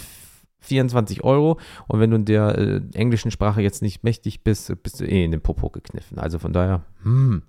24 0.64 1.24
Euro 1.24 1.60
und 1.88 2.00
wenn 2.00 2.10
du 2.10 2.18
in 2.18 2.26
der 2.26 2.58
äh, 2.58 2.82
englischen 2.94 3.32
Sprache 3.32 3.62
jetzt 3.62 3.82
nicht 3.82 4.04
mächtig 4.04 4.44
bist, 4.44 4.72
bist 4.84 5.00
du 5.00 5.06
eh 5.06 5.24
in 5.24 5.32
den 5.32 5.42
Popo 5.42 5.70
gekniffen. 5.70 6.20
Also 6.20 6.40
von 6.40 6.54
daher, 6.54 6.82
hm. 7.04 7.44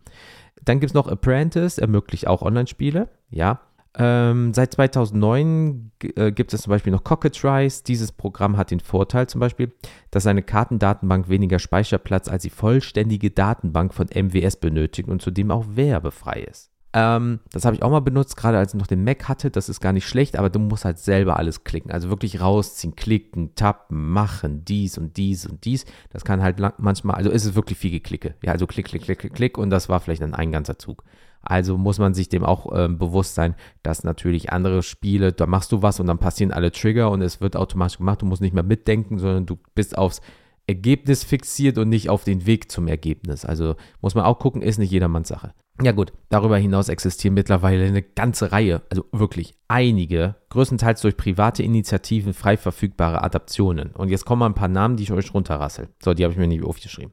Dann 0.64 0.80
gibt 0.80 0.90
es 0.90 0.94
noch 0.94 1.08
Apprentice, 1.08 1.78
ermöglicht 1.78 2.26
auch 2.26 2.42
Online-Spiele, 2.42 3.08
ja. 3.30 3.60
Ähm, 3.96 4.52
seit 4.54 4.72
2009 4.72 5.92
äh, 6.16 6.32
gibt 6.32 6.52
es 6.52 6.62
zum 6.62 6.70
Beispiel 6.70 6.92
noch 6.92 7.04
Cockatrice. 7.04 7.84
Dieses 7.84 8.10
Programm 8.10 8.56
hat 8.56 8.72
den 8.72 8.80
Vorteil 8.80 9.28
zum 9.28 9.40
Beispiel, 9.40 9.72
dass 10.10 10.26
eine 10.26 10.42
Kartendatenbank 10.42 11.28
weniger 11.28 11.60
Speicherplatz 11.60 12.28
als 12.28 12.42
die 12.42 12.50
vollständige 12.50 13.30
Datenbank 13.30 13.94
von 13.94 14.08
MWS 14.12 14.56
benötigt 14.56 15.08
und 15.08 15.22
zudem 15.22 15.52
auch 15.52 15.64
werbefrei 15.68 16.40
ist. 16.40 16.73
Ähm, 16.96 17.40
das 17.50 17.64
habe 17.64 17.74
ich 17.74 17.82
auch 17.82 17.90
mal 17.90 18.00
benutzt, 18.00 18.36
gerade 18.36 18.56
als 18.56 18.72
ich 18.72 18.78
noch 18.78 18.86
den 18.86 19.02
Mac 19.02 19.28
hatte. 19.28 19.50
Das 19.50 19.68
ist 19.68 19.80
gar 19.80 19.92
nicht 19.92 20.06
schlecht, 20.06 20.38
aber 20.38 20.48
du 20.48 20.60
musst 20.60 20.84
halt 20.84 20.98
selber 20.98 21.36
alles 21.36 21.64
klicken. 21.64 21.90
Also 21.90 22.08
wirklich 22.08 22.40
rausziehen, 22.40 22.94
klicken, 22.94 23.56
tappen, 23.56 24.12
machen, 24.12 24.64
dies 24.64 24.96
und 24.96 25.16
dies 25.16 25.44
und 25.44 25.64
dies. 25.64 25.86
Das 26.10 26.24
kann 26.24 26.40
halt 26.40 26.60
manchmal, 26.78 27.16
also 27.16 27.30
ist 27.30 27.44
es 27.44 27.56
wirklich 27.56 27.78
viel 27.78 27.90
Geklicke. 27.90 28.36
Ja, 28.42 28.52
also 28.52 28.68
klick, 28.68 28.86
klick, 28.86 29.02
klick, 29.02 29.18
klick, 29.18 29.34
klick 29.34 29.58
und 29.58 29.70
das 29.70 29.88
war 29.88 29.98
vielleicht 29.98 30.22
dann 30.22 30.34
ein 30.34 30.52
ganzer 30.52 30.78
Zug. 30.78 31.02
Also 31.42 31.76
muss 31.76 31.98
man 31.98 32.14
sich 32.14 32.28
dem 32.28 32.44
auch 32.44 32.72
äh, 32.72 32.88
bewusst 32.88 33.34
sein, 33.34 33.56
dass 33.82 34.04
natürlich 34.04 34.52
andere 34.52 34.82
Spiele, 34.82 35.32
da 35.32 35.46
machst 35.46 35.72
du 35.72 35.82
was 35.82 35.98
und 35.98 36.06
dann 36.06 36.18
passieren 36.18 36.52
alle 36.52 36.70
Trigger 36.70 37.10
und 37.10 37.22
es 37.22 37.40
wird 37.40 37.56
automatisch 37.56 37.98
gemacht. 37.98 38.22
Du 38.22 38.26
musst 38.26 38.40
nicht 38.40 38.54
mehr 38.54 38.62
mitdenken, 38.62 39.18
sondern 39.18 39.46
du 39.46 39.58
bist 39.74 39.98
aufs 39.98 40.22
Ergebnis 40.66 41.24
fixiert 41.24 41.78
und 41.78 41.88
nicht 41.88 42.08
auf 42.08 42.24
den 42.24 42.46
Weg 42.46 42.70
zum 42.70 42.88
Ergebnis. 42.88 43.44
Also 43.44 43.76
muss 44.00 44.14
man 44.14 44.24
auch 44.24 44.38
gucken, 44.38 44.62
ist 44.62 44.78
nicht 44.78 44.90
jedermanns 44.90 45.28
Sache. 45.28 45.52
Ja 45.82 45.92
gut, 45.92 46.12
darüber 46.28 46.56
hinaus 46.56 46.88
existieren 46.88 47.34
mittlerweile 47.34 47.84
eine 47.84 48.02
ganze 48.02 48.52
Reihe, 48.52 48.82
also 48.90 49.04
wirklich 49.10 49.56
einige, 49.66 50.36
größtenteils 50.50 51.00
durch 51.00 51.16
private 51.16 51.64
Initiativen 51.64 52.32
frei 52.32 52.56
verfügbare 52.56 53.22
Adaptionen. 53.24 53.90
Und 53.90 54.08
jetzt 54.08 54.24
kommen 54.24 54.40
mal 54.40 54.46
ein 54.46 54.54
paar 54.54 54.68
Namen, 54.68 54.96
die 54.96 55.02
ich 55.02 55.12
euch 55.12 55.34
runterrassel. 55.34 55.88
So, 56.02 56.14
die 56.14 56.22
habe 56.22 56.32
ich 56.32 56.38
mir 56.38 56.46
nicht 56.46 56.64
aufgeschrieben. 56.64 57.12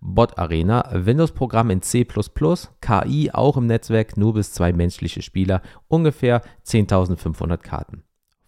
Bot 0.00 0.36
Arena, 0.36 0.90
Windows-Programm 0.92 1.70
in 1.70 1.80
C++, 1.80 2.04
KI 2.04 3.30
auch 3.32 3.56
im 3.56 3.66
Netzwerk, 3.66 4.16
nur 4.16 4.34
bis 4.34 4.52
zwei 4.52 4.72
menschliche 4.72 5.22
Spieler, 5.22 5.62
ungefähr 5.86 6.42
10.500 6.66 7.58
Karten. 7.58 8.02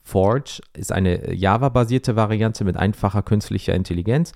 Forge 0.05 0.61
ist 0.75 0.93
eine 0.93 1.35
Java-basierte 1.35 2.15
Variante 2.15 2.65
mit 2.65 2.77
einfacher 2.77 3.23
künstlicher 3.23 3.75
Intelligenz 3.75 4.33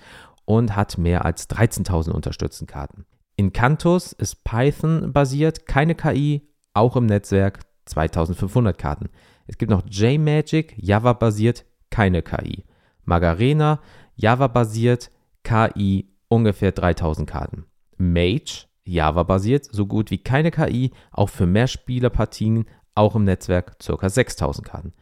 und 0.46 0.74
hat 0.74 0.96
mehr 0.96 1.24
als 1.26 1.48
13.000 1.50 2.10
unterstützten 2.10 2.66
Karten. 2.66 3.04
In 3.36 3.52
Cantus 3.52 4.12
ist 4.12 4.42
Python 4.44 5.12
basiert, 5.12 5.66
keine 5.66 5.94
KI, 5.94 6.48
auch 6.72 6.96
im 6.96 7.06
Netzwerk 7.06 7.60
2500 7.84 8.76
Karten. 8.76 9.10
Es 9.46 9.58
gibt 9.58 9.70
noch 9.70 9.84
JMagic, 9.88 10.74
Java 10.78 11.12
basiert, 11.12 11.64
keine 11.90 12.22
KI. 12.22 12.64
Magarena, 13.04 13.80
Java 14.16 14.48
basiert, 14.48 15.10
KI, 15.44 16.08
ungefähr 16.28 16.72
3000 16.72 17.28
Karten. 17.28 17.66
Mage, 17.98 18.66
Java 18.84 19.22
basiert, 19.22 19.66
so 19.70 19.86
gut 19.86 20.10
wie 20.10 20.18
keine 20.18 20.50
KI, 20.50 20.92
auch 21.12 21.28
für 21.28 21.46
Mehrspielerpartien, 21.46 22.64
auch 22.94 23.14
im 23.14 23.24
Netzwerk 23.24 23.78
ca. 23.78 24.08
6000 24.08 24.66
Karten. 24.66 24.92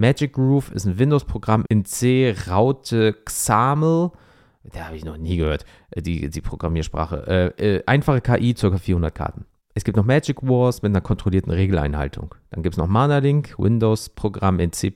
Magic 0.00 0.32
Groove 0.32 0.72
ist 0.72 0.86
ein 0.86 0.98
Windows-Programm 0.98 1.64
in 1.68 1.84
C, 1.84 2.34
Raute, 2.48 3.14
XAML, 3.22 4.10
der 4.74 4.86
habe 4.86 4.96
ich 4.96 5.04
noch 5.04 5.18
nie 5.18 5.36
gehört, 5.36 5.66
die, 5.94 6.30
die 6.30 6.40
Programmiersprache. 6.40 7.52
Äh, 7.58 7.76
äh, 7.76 7.82
einfache 7.84 8.22
KI, 8.22 8.54
ca. 8.54 8.78
400 8.78 9.14
Karten. 9.14 9.44
Es 9.74 9.84
gibt 9.84 9.98
noch 9.98 10.06
Magic 10.06 10.42
Wars 10.42 10.80
mit 10.80 10.90
einer 10.90 11.02
kontrollierten 11.02 11.52
Regeleinhaltung. 11.52 12.34
Dann 12.50 12.62
gibt 12.62 12.74
es 12.74 12.78
noch 12.78 12.88
ManaLink, 12.88 13.54
Windows-Programm 13.58 14.58
in 14.58 14.72
C++, 14.72 14.90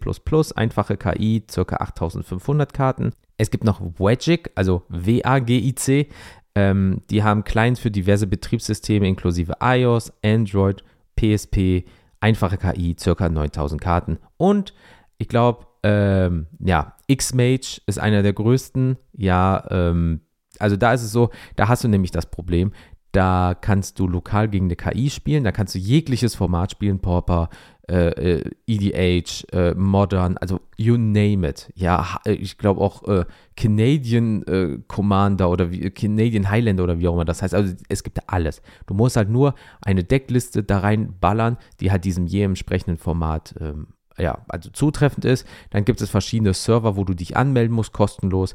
einfache 0.57 0.97
KI, 0.97 1.43
ca. 1.55 1.77
8500 1.77 2.73
Karten. 2.73 3.13
Es 3.37 3.51
gibt 3.51 3.65
noch 3.65 3.83
Wagic, 3.99 4.53
also 4.55 4.85
W-A-G-I-C. 4.89 6.09
Ähm, 6.55 7.03
die 7.11 7.23
haben 7.23 7.45
Clients 7.45 7.79
für 7.79 7.91
diverse 7.91 8.27
Betriebssysteme 8.27 9.07
inklusive 9.07 9.53
iOS, 9.61 10.15
Android, 10.25 10.83
PSP, 11.17 11.85
einfache 12.25 12.57
KI, 12.57 12.95
ca. 12.95 13.29
9000 13.29 13.81
Karten. 13.81 14.19
Und 14.39 14.73
ich 15.19 15.29
glaube, 15.29 15.67
ähm, 15.83 16.47
ja, 16.59 16.97
X-Mage 17.07 17.83
ist 17.87 17.99
einer 17.99 18.23
der 18.23 18.33
größten. 18.33 18.97
Ja, 19.13 19.67
ähm, 19.71 20.23
also 20.59 20.77
da 20.77 20.95
ist 20.95 21.03
es 21.03 21.13
so, 21.13 21.29
da 21.57 21.69
hast 21.69 21.85
du 21.85 21.89
nämlich 21.89 22.13
das 22.13 22.31
Problem, 22.31 22.73
da 23.13 23.55
kannst 23.61 23.99
du 23.99 24.09
lokal 24.09 24.49
gegen 24.49 24.67
eine 24.67 24.77
KI 24.77 25.11
spielen, 25.11 25.45
da 25.45 25.53
kannst 25.53 25.75
du 25.75 25.79
jegliches 25.79 26.35
Format 26.35 26.71
spielen, 26.71 27.01
Pauper, 27.01 27.51
äh, 27.89 28.43
EDH, 28.67 29.45
äh, 29.53 29.71
e 29.71 29.75
Modern, 29.75 30.37
also 30.39 30.61
you 30.77 30.97
name 30.97 31.49
it. 31.49 31.71
Ja, 31.75 32.19
äh, 32.25 32.33
ich 32.33 32.59
glaube 32.59 32.81
auch 32.81 33.07
äh, 33.09 33.25
Canadian 33.57 34.43
äh, 34.45 34.79
Commander 34.89 35.51
oder 35.51 35.71
wie, 35.71 35.91
Canadian 35.91 36.51
Highlander 36.51 36.85
oder 36.85 36.99
wie 36.99 37.09
auch 37.09 37.15
immer 37.15 37.25
das 37.25 37.43
heißt. 37.43 37.55
Also 37.55 37.75
es 37.89 38.03
gibt 38.03 38.21
alles. 38.29 38.63
Du 38.87 38.95
musst 38.95 39.17
halt 39.17 39.29
nur 39.29 39.55
eine 39.83 40.05
Deckliste 40.05 40.63
da 40.63 40.79
reinballern, 40.79 41.59
die 41.81 41.91
halt 41.91 42.05
diesem 42.05 42.27
je 42.27 42.43
entsprechenden 42.43 42.97
Format 42.97 43.55
ähm, 43.61 43.89
ja, 44.19 44.39
also 44.49 44.71
zutreffend 44.71 45.25
ist. 45.25 45.47
Dann 45.71 45.85
gibt 45.85 46.01
es 46.01 46.11
verschiedene 46.11 46.55
Server, 46.55 46.97
wo 46.97 47.05
du 47.05 47.15
dich 47.15 47.37
anmelden 47.37 47.75
musst, 47.75 47.93
kostenlos. 47.93 48.55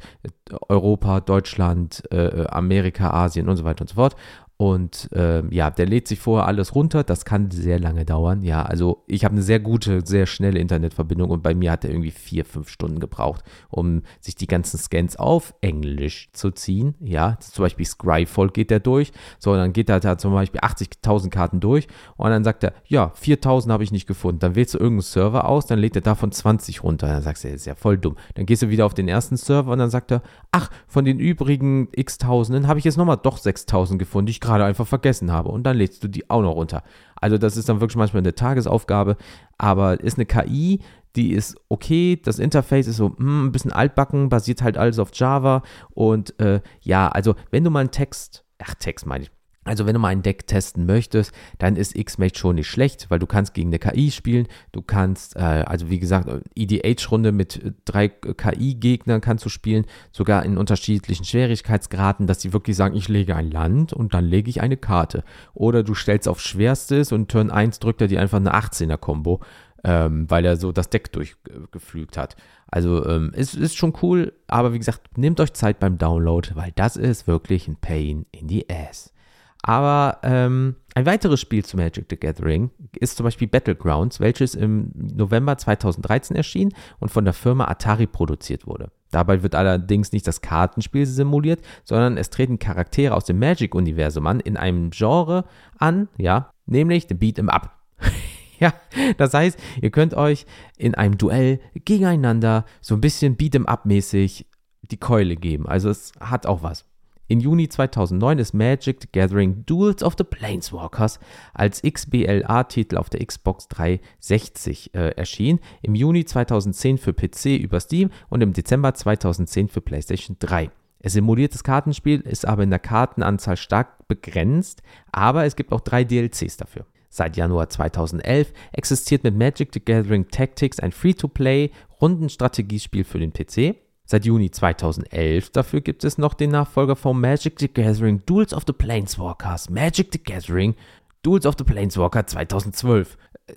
Europa, 0.70 1.20
Deutschland, 1.20 2.04
äh, 2.12 2.46
Amerika, 2.48 3.12
Asien 3.12 3.50
und 3.50 3.58
so 3.58 3.66
weiter 3.66 3.82
und 3.82 3.90
so 3.90 3.96
fort. 3.96 4.16
Und 4.62 5.08
äh, 5.14 5.42
ja, 5.56 5.70
der 5.70 5.86
lädt 5.86 6.10
sich 6.10 6.20
vorher 6.20 6.46
alles 6.46 6.76
runter. 6.76 7.06
Das 7.06 7.24
kann 7.24 7.50
sehr 7.50 7.80
lange 7.80 8.04
dauern. 8.04 8.42
Ja, 8.44 8.64
also 8.64 9.06
ich 9.08 9.24
habe 9.24 9.32
eine 9.32 9.42
sehr 9.42 9.62
gute, 9.62 10.06
sehr 10.06 10.26
schnelle 10.26 10.60
Internetverbindung 10.60 11.30
und 11.30 11.42
bei 11.42 11.56
mir 11.56 11.72
hat 11.72 11.86
er 11.86 11.92
irgendwie 11.92 12.12
vier, 12.12 12.44
fünf 12.44 12.68
Stunden 12.68 13.00
gebraucht, 13.00 13.42
um 13.70 14.02
sich 14.20 14.36
die 14.36 14.48
ganzen 14.48 14.78
Scans 14.78 15.16
auf 15.16 15.54
Englisch 15.62 16.30
zu 16.34 16.52
ziehen. 16.52 16.96
Ja, 17.00 17.38
zum 17.40 17.64
Beispiel 17.64 17.86
Scryfall 17.86 18.50
geht 18.50 18.70
der 18.70 18.82
durch. 18.82 19.14
So, 19.40 19.56
dann 19.56 19.72
geht 19.72 19.88
er 19.88 20.02
da 20.02 20.18
zum 20.18 20.34
Beispiel 20.34 20.60
80.000 20.60 21.30
Karten 21.30 21.62
durch 21.62 21.88
und 22.18 22.30
dann 22.30 22.44
sagt 22.44 22.66
er, 22.66 22.74
ja, 22.86 23.14
4.000 23.14 23.72
habe 23.72 23.86
ich 23.86 23.94
nicht 23.94 24.08
gefunden. 24.08 24.40
Dann 24.40 24.56
wählst 24.56 24.74
du 24.74 24.78
irgendeinen 24.78 25.04
Server 25.04 25.48
aus, 25.48 25.68
dann 25.68 25.80
lädt 25.80 25.96
er 25.96 26.02
davon 26.02 26.34
20 26.34 26.84
runter. 26.84 27.08
Dann 27.08 27.22
sagst 27.22 27.46
du, 27.46 27.48
das 27.48 27.62
ist 27.62 27.66
ja 27.66 27.76
voll 27.76 27.98
dumm. 27.98 28.18
Dann 28.36 28.46
gehst 28.46 28.62
du 28.62 28.68
wieder 28.68 28.86
auf 28.86 28.94
den 28.94 29.08
ersten 29.08 29.38
Server 29.38 29.72
und 29.72 29.80
dann 29.80 29.90
sagt 29.90 30.12
er, 30.12 30.22
ach, 30.52 30.70
von 30.86 31.06
den 31.06 31.18
übrigen 31.18 31.88
x 31.94 32.18
Tausenden 32.18 32.68
habe 32.68 32.80
ich 32.80 32.84
jetzt 32.84 32.98
nochmal 32.98 33.20
doch 33.24 33.38
6.000 33.38 33.98
gefunden. 33.98 34.30
Ich 34.30 34.49
gerade 34.50 34.66
einfach 34.66 34.88
vergessen 34.88 35.32
habe. 35.32 35.50
Und 35.50 35.64
dann 35.64 35.78
lädst 35.78 36.04
du 36.04 36.08
die 36.08 36.30
auch 36.30 36.42
noch 36.42 36.56
runter. 36.56 36.84
Also 37.16 37.38
das 37.38 37.58
ist 37.58 37.70
dann 37.70 37.80
wirklich 37.80 37.98
manchmal 37.98 38.22
eine 38.22 38.36
Tagesaufgabe, 38.36 39.18
aber 39.58 40.00
ist 40.00 40.18
eine 40.18 40.26
KI, 40.26 40.82
die 41.16 41.32
ist 41.32 41.58
okay, 41.70 42.20
das 42.24 42.40
Interface 42.40 42.88
ist 42.88 42.98
so 42.98 43.16
hm, 43.18 43.48
ein 43.48 43.52
bisschen 43.52 43.72
altbacken, 43.72 44.30
basiert 44.30 44.62
halt 44.62 44.78
alles 44.78 45.00
auf 45.00 45.10
Java 45.14 45.64
und 45.92 46.40
äh, 46.40 46.62
ja, 46.82 47.10
also 47.10 47.36
wenn 47.52 47.64
du 47.64 47.72
mal 47.72 47.82
einen 47.82 47.92
Text, 47.92 48.46
ach 48.60 48.76
Text 48.76 49.06
meine 49.06 49.24
ich, 49.24 49.32
also 49.70 49.86
wenn 49.86 49.94
du 49.94 50.00
mal 50.00 50.08
ein 50.08 50.24
Deck 50.24 50.48
testen 50.48 50.88
möchtest, 50.88 51.32
dann 51.60 51.76
ist 51.76 51.96
X-Mate 51.96 52.40
schon 52.40 52.56
nicht 52.56 52.68
schlecht, 52.68 53.06
weil 53.10 53.20
du 53.20 53.28
kannst 53.28 53.54
gegen 53.54 53.70
eine 53.70 53.78
KI 53.78 54.10
spielen. 54.10 54.48
Du 54.72 54.82
kannst, 54.82 55.36
äh, 55.36 55.42
also 55.42 55.92
wie 55.92 56.00
gesagt, 56.00 56.28
EDH-Runde 56.56 57.32
mit 57.32 57.76
drei 57.86 58.08
KI-Gegnern 58.08 59.22
kannst 59.22 59.46
du 59.46 59.50
spielen, 59.50 59.86
sogar 60.12 60.44
in 60.44 60.58
unterschiedlichen 60.58 61.24
Schwierigkeitsgraden, 61.24 62.26
dass 62.26 62.42
sie 62.42 62.52
wirklich 62.52 62.76
sagen, 62.78 62.96
ich 62.96 63.10
lege 63.10 63.36
ein 63.36 63.52
Land 63.52 63.94
und 63.94 64.16
dann 64.16 64.26
lege 64.26 64.50
ich 64.50 64.60
eine 64.60 64.76
Karte. 64.76 65.24
Oder 65.54 65.84
du 65.84 65.94
stellst 65.94 66.28
auf 66.28 66.42
Schwerstes 66.42 67.12
und 67.12 67.30
Turn 67.30 67.52
1 67.52 67.78
drückt 67.78 68.02
er 68.02 68.08
dir 68.08 68.22
einfach 68.22 68.38
eine 68.38 68.56
18er-Kombo, 68.56 69.40
ähm, 69.84 70.26
weil 70.32 70.46
er 70.46 70.58
so 70.58 70.72
das 70.72 70.90
Deck 70.90 71.12
durchgeflügt 71.12 72.18
hat. 72.18 72.36
Also 72.72 73.06
ähm, 73.06 73.34
es 73.36 73.54
ist 73.54 73.78
schon 73.78 73.94
cool, 74.02 74.34
aber 74.48 74.74
wie 74.74 74.80
gesagt, 74.80 75.16
nehmt 75.16 75.40
euch 75.40 75.54
Zeit 75.54 75.80
beim 75.80 76.00
Download, 76.00 76.50
weil 76.56 76.72
das 76.74 76.98
ist 76.98 77.28
wirklich 77.28 77.68
ein 77.68 77.76
Pain 77.76 78.26
in 78.32 78.50
the 78.50 78.66
Ass. 78.68 79.14
Aber 79.62 80.20
ähm, 80.24 80.76
ein 80.96 81.06
weiteres 81.06 81.42
Spiel 81.42 81.66
zu 81.66 81.76
Magic 81.76 82.06
the 82.10 82.18
Gathering 82.18 82.72
ist 82.98 83.18
zum 83.18 83.26
Beispiel 83.26 83.48
Battlegrounds, 83.48 84.20
welches 84.20 84.56
im 84.56 84.92
November 84.96 85.58
2013 85.58 86.36
erschien 86.36 86.74
und 87.00 87.10
von 87.10 87.26
der 87.26 87.34
Firma 87.34 87.66
Atari 87.66 88.08
produziert 88.08 88.66
wurde. 88.66 88.92
Dabei 89.12 89.44
wird 89.44 89.56
allerdings 89.56 90.12
nicht 90.12 90.28
das 90.28 90.42
Kartenspiel 90.42 91.06
simuliert, 91.06 91.62
sondern 91.84 92.18
es 92.18 92.30
treten 92.30 92.60
Charaktere 92.60 93.16
aus 93.16 93.26
dem 93.26 93.40
Magic-Universum 93.40 94.28
an, 94.28 94.40
in 94.40 94.56
einem 94.56 94.92
Genre 94.92 95.46
an, 95.78 96.08
ja, 96.18 96.52
nämlich 96.66 97.08
den 97.08 97.20
Beat'em 97.20 97.50
Up. 97.50 97.78
ja, 98.60 98.74
das 99.18 99.34
heißt, 99.34 99.60
ihr 99.82 99.90
könnt 99.90 100.14
euch 100.14 100.46
in 100.78 100.96
einem 100.96 101.18
Duell 101.18 101.60
gegeneinander 101.74 102.66
so 102.82 102.96
ein 102.96 103.02
bisschen 103.02 103.36
Beat'em 103.36 103.66
Up-mäßig 103.66 104.46
die 104.84 104.98
Keule 104.98 105.36
geben. 105.36 105.68
Also 105.68 105.90
es 105.90 106.14
hat 106.20 106.46
auch 106.46 106.64
was. 106.64 106.86
Im 107.30 107.40
Juni 107.40 107.70
2009 107.70 108.40
ist 108.40 108.54
Magic 108.56 108.98
the 109.02 109.08
Gathering 109.12 109.64
Duels 109.68 110.02
of 110.02 110.16
the 110.18 110.24
Planeswalkers 110.24 111.20
als 111.54 111.84
XBLA-Titel 111.84 112.98
auf 112.98 113.12
der 113.12 113.24
Xbox 113.24 113.68
360 113.68 114.96
äh, 114.96 115.10
erschienen, 115.10 115.60
im 115.84 115.94
Juni 115.94 116.26
2010 116.26 116.98
für 116.98 117.14
PC 117.14 117.60
über 117.60 117.80
Steam 117.80 118.10
und 118.30 118.42
im 118.42 118.54
Dezember 118.54 118.96
2010 118.96 119.68
für 119.68 119.80
PlayStation 119.80 120.38
3. 120.40 120.72
Es 121.02 121.14
simuliert 121.14 121.54
das 121.54 121.64
Kartenspiel, 121.64 122.22
ist 122.22 122.48
aber 122.48 122.64
in 122.64 122.72
der 122.72 122.80
Kartenanzahl 122.80 123.58
stark 123.58 124.08
begrenzt, 124.08 124.82
aber 125.12 125.46
es 125.46 125.56
gibt 125.56 125.72
auch 125.72 125.82
drei 125.82 126.04
DLCs 126.04 126.58
dafür. 126.58 126.88
Seit 127.10 127.38
Januar 127.38 127.70
2011 127.70 128.52
existiert 128.72 129.24
mit 129.24 129.38
Magic 129.38 129.70
the 129.72 129.86
Gathering 129.86 130.30
Tactics 130.30 130.80
ein 130.80 130.92
Free-to-Play 130.92 131.70
Rundenstrategiespiel 132.02 133.04
für 133.04 133.20
den 133.20 133.34
PC. 133.34 133.76
Seit 134.12 134.26
Juni 134.26 134.50
2011 134.50 135.52
dafür 135.52 135.82
gibt 135.82 136.04
es 136.04 136.18
noch 136.18 136.34
den 136.34 136.50
Nachfolger 136.50 136.96
von 136.96 137.22
Magic 137.22 137.60
the 137.60 137.72
Gathering 137.72 138.24
Duels 138.26 138.56
of 138.56 138.64
the 138.66 138.74
Planeswalkers. 138.74 139.70
Magic 139.70 140.08
the 140.12 140.24
Gathering 140.24 140.74
Duels 141.22 141.46
of 141.46 141.54
the 141.60 141.64
Planeswalker 141.64 142.26
2012. 142.26 143.20
Äh, 143.46 143.54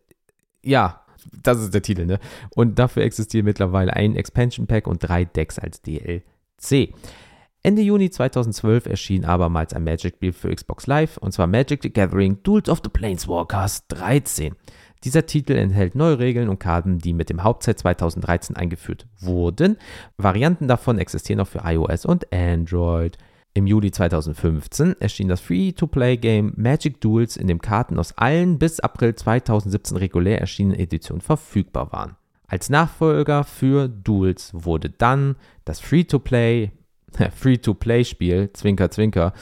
ja, 0.63 1.07
das 1.43 1.59
ist 1.59 1.73
der 1.73 1.81
Titel, 1.81 2.05
ne? 2.05 2.19
Und 2.55 2.79
dafür 2.79 3.03
existiert 3.03 3.47
mittlerweile 3.47 3.95
ein 3.95 4.15
Expansion 4.15 4.67
Pack 4.67 4.87
und 4.89 4.99
drei 4.99 5.25
Decks 5.25 5.59
als 5.59 5.81
DLC. 5.81 6.93
Ende 7.63 7.81
Juni 7.81 8.11
2012 8.11 8.85
erschien 8.85 9.25
abermals 9.25 9.73
ein 9.73 9.85
Magic-Spiel 9.85 10.35
für 10.35 10.55
Xbox 10.55 10.87
Live, 10.87 11.17
und 11.17 11.33
zwar 11.33 11.47
Magic 11.47 11.83
the 11.83 11.91
Gathering 11.91 12.43
Duels 12.43 12.69
of 12.69 12.83
the 12.85 12.91
Planeswalkers 12.91 13.87
13. 13.89 14.55
Dieser 15.05 15.27
Titel 15.27 15.55
enthält 15.55 15.95
neue 15.95 16.19
Regeln 16.19 16.49
und 16.49 16.61
Karten, 16.61 16.99
die 16.99 17.13
mit 17.13 17.29
dem 17.29 17.43
Hauptset 17.43 17.79
2013 17.79 18.57
eingeführt 18.57 19.07
wurden. 19.19 19.77
Varianten 20.17 20.69
davon 20.69 20.99
existieren 20.99 21.41
auch 21.41 21.49
für 21.49 21.63
iOS 21.65 22.07
und 22.07 22.33
Android. 22.33 23.19
Im 23.55 23.67
Juli 23.67 23.91
2015 23.91 24.97
erschien 25.01 25.29
das 25.29 25.41
Free-to-Play-Game 25.41 26.55
Magic 26.57 27.01
Duels, 27.01 27.37
in 27.37 27.49
dem 27.49 27.61
Karten 27.61 27.99
aus 27.99 28.17
allen 28.17 28.59
bis 28.59 28.81
April 28.81 29.15
2017 29.15 29.97
regulär 29.99 30.41
erschienenen 30.41 30.79
Editionen 30.79 31.21
verfügbar 31.21 31.93
waren. 31.93 32.17
Als 32.47 32.71
Nachfolger 32.71 33.45
für 33.45 33.89
Duels 33.89 34.51
wurde 34.55 34.89
dann 34.91 35.37
das 35.65 35.81
Free-to-Play 35.81 36.71
Free-to-Play-Spiel 37.35 38.51
Zwinker 38.53 38.91
Zwinker 38.91 39.35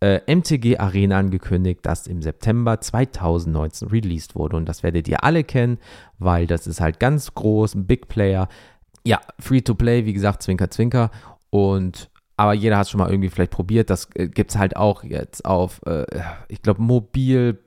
äh, 0.00 0.20
MTG 0.32 0.78
Arena 0.78 1.18
angekündigt, 1.18 1.80
das 1.82 2.06
im 2.06 2.22
September 2.22 2.80
2019 2.80 3.88
released 3.88 4.34
wurde. 4.34 4.56
Und 4.56 4.68
das 4.68 4.82
werdet 4.82 5.08
ihr 5.08 5.24
alle 5.24 5.44
kennen, 5.44 5.78
weil 6.18 6.46
das 6.46 6.66
ist 6.66 6.80
halt 6.80 7.00
ganz 7.00 7.34
groß, 7.34 7.74
ein 7.74 7.86
Big 7.86 8.08
Player. 8.08 8.48
Ja, 9.04 9.20
Free-to-Play, 9.38 10.04
wie 10.04 10.12
gesagt, 10.12 10.42
Zwinker, 10.42 10.70
Zwinker. 10.70 11.10
Und 11.50 12.10
aber 12.38 12.54
jeder 12.54 12.76
hat 12.76 12.84
es 12.84 12.90
schon 12.90 12.98
mal 12.98 13.10
irgendwie 13.10 13.30
vielleicht 13.30 13.50
probiert. 13.50 13.90
Das 13.90 14.08
äh, 14.14 14.28
gibt 14.28 14.52
es 14.52 14.58
halt 14.58 14.76
auch 14.76 15.02
jetzt 15.02 15.44
auf, 15.44 15.80
äh, 15.86 16.06
ich 16.46 16.62
glaube, 16.62 16.80
mobil. 16.80 17.58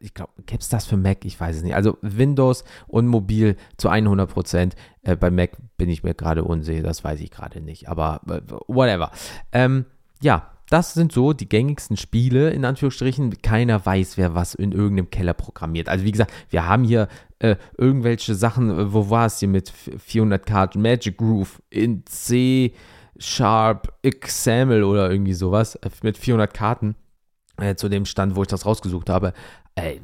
Ich 0.00 0.12
glaube, 0.12 0.32
gibt 0.44 0.62
es 0.62 0.68
das 0.68 0.86
für 0.86 0.96
Mac? 0.96 1.24
Ich 1.24 1.38
weiß 1.40 1.56
es 1.56 1.62
nicht. 1.62 1.74
Also 1.74 1.96
Windows 2.02 2.64
und 2.88 3.06
mobil 3.06 3.56
zu 3.78 3.88
100 3.88 4.30
Prozent. 4.30 4.76
Äh, 5.02 5.16
bei 5.16 5.30
Mac 5.30 5.52
bin 5.78 5.88
ich 5.88 6.02
mir 6.02 6.14
gerade 6.14 6.44
unsicher, 6.44 6.82
das 6.82 7.04
weiß 7.04 7.20
ich 7.20 7.30
gerade 7.30 7.62
nicht. 7.62 7.88
Aber 7.88 8.20
äh, 8.28 8.40
whatever. 8.66 9.10
Ähm, 9.52 9.86
ja, 10.20 10.50
das 10.68 10.94
sind 10.94 11.12
so 11.12 11.32
die 11.32 11.48
gängigsten 11.48 11.96
Spiele, 11.96 12.50
in 12.50 12.64
Anführungsstrichen. 12.64 13.40
Keiner 13.42 13.84
weiß, 13.84 14.16
wer 14.16 14.34
was 14.34 14.54
in 14.54 14.72
irgendeinem 14.72 15.10
Keller 15.10 15.34
programmiert. 15.34 15.88
Also 15.88 16.04
wie 16.04 16.12
gesagt, 16.12 16.32
wir 16.50 16.66
haben 16.66 16.84
hier 16.84 17.08
äh, 17.38 17.56
irgendwelche 17.78 18.34
Sachen, 18.34 18.70
äh, 18.70 18.92
wo 18.92 19.10
war 19.10 19.26
es 19.26 19.38
hier 19.38 19.48
mit 19.48 19.70
400 19.70 20.44
Karten? 20.44 20.82
Magic 20.82 21.18
Groove 21.18 21.62
in 21.70 22.04
C 22.06 22.74
Sharp 23.18 23.94
XAML 24.02 24.82
oder 24.82 25.10
irgendwie 25.10 25.34
sowas 25.34 25.76
äh, 25.76 25.90
mit 26.02 26.18
400 26.18 26.52
Karten 26.52 26.96
äh, 27.58 27.74
zu 27.76 27.88
dem 27.88 28.04
Stand, 28.04 28.36
wo 28.36 28.42
ich 28.42 28.48
das 28.48 28.66
rausgesucht 28.66 29.08
habe. 29.08 29.32
Ey, 29.74 30.00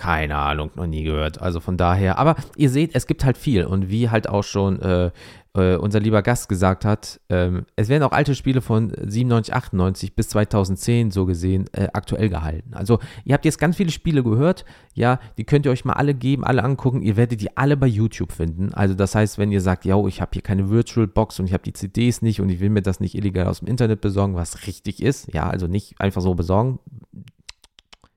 keine 0.00 0.36
Ahnung, 0.36 0.70
noch 0.76 0.86
nie 0.86 1.04
gehört. 1.04 1.42
Also 1.42 1.60
von 1.60 1.76
daher, 1.76 2.16
aber 2.16 2.34
ihr 2.56 2.70
seht, 2.70 2.94
es 2.94 3.06
gibt 3.06 3.22
halt 3.22 3.36
viel 3.36 3.66
und 3.66 3.90
wie 3.90 4.08
halt 4.08 4.30
auch 4.30 4.44
schon 4.44 4.80
äh, 4.80 5.10
äh, 5.52 5.76
unser 5.76 6.00
lieber 6.00 6.22
Gast 6.22 6.48
gesagt 6.48 6.86
hat, 6.86 7.20
ähm, 7.28 7.66
es 7.76 7.90
werden 7.90 8.02
auch 8.04 8.12
alte 8.12 8.34
Spiele 8.34 8.62
von 8.62 8.94
97, 8.98 9.52
98 9.52 10.16
bis 10.16 10.30
2010 10.30 11.10
so 11.10 11.26
gesehen 11.26 11.66
äh, 11.72 11.88
aktuell 11.92 12.30
gehalten. 12.30 12.72
Also 12.72 12.98
ihr 13.26 13.34
habt 13.34 13.44
jetzt 13.44 13.58
ganz 13.58 13.76
viele 13.76 13.90
Spiele 13.90 14.22
gehört, 14.22 14.64
ja, 14.94 15.20
die 15.36 15.44
könnt 15.44 15.66
ihr 15.66 15.72
euch 15.72 15.84
mal 15.84 15.92
alle 15.92 16.14
geben, 16.14 16.44
alle 16.44 16.64
angucken, 16.64 17.02
ihr 17.02 17.18
werdet 17.18 17.42
die 17.42 17.54
alle 17.58 17.76
bei 17.76 17.86
YouTube 17.86 18.32
finden. 18.32 18.72
Also 18.72 18.94
das 18.94 19.14
heißt, 19.14 19.36
wenn 19.36 19.52
ihr 19.52 19.60
sagt, 19.60 19.84
ja, 19.84 20.02
ich 20.06 20.22
habe 20.22 20.30
hier 20.32 20.42
keine 20.42 20.70
Virtual 20.70 21.08
Box 21.08 21.38
und 21.40 21.44
ich 21.44 21.52
habe 21.52 21.64
die 21.64 21.74
CDs 21.74 22.22
nicht 22.22 22.40
und 22.40 22.48
ich 22.48 22.60
will 22.60 22.70
mir 22.70 22.80
das 22.80 23.00
nicht 23.00 23.14
illegal 23.14 23.48
aus 23.48 23.58
dem 23.58 23.68
Internet 23.68 24.00
besorgen, 24.00 24.34
was 24.34 24.66
richtig 24.66 25.02
ist, 25.02 25.34
ja, 25.34 25.50
also 25.50 25.66
nicht 25.66 26.00
einfach 26.00 26.22
so 26.22 26.34
besorgen, 26.34 26.78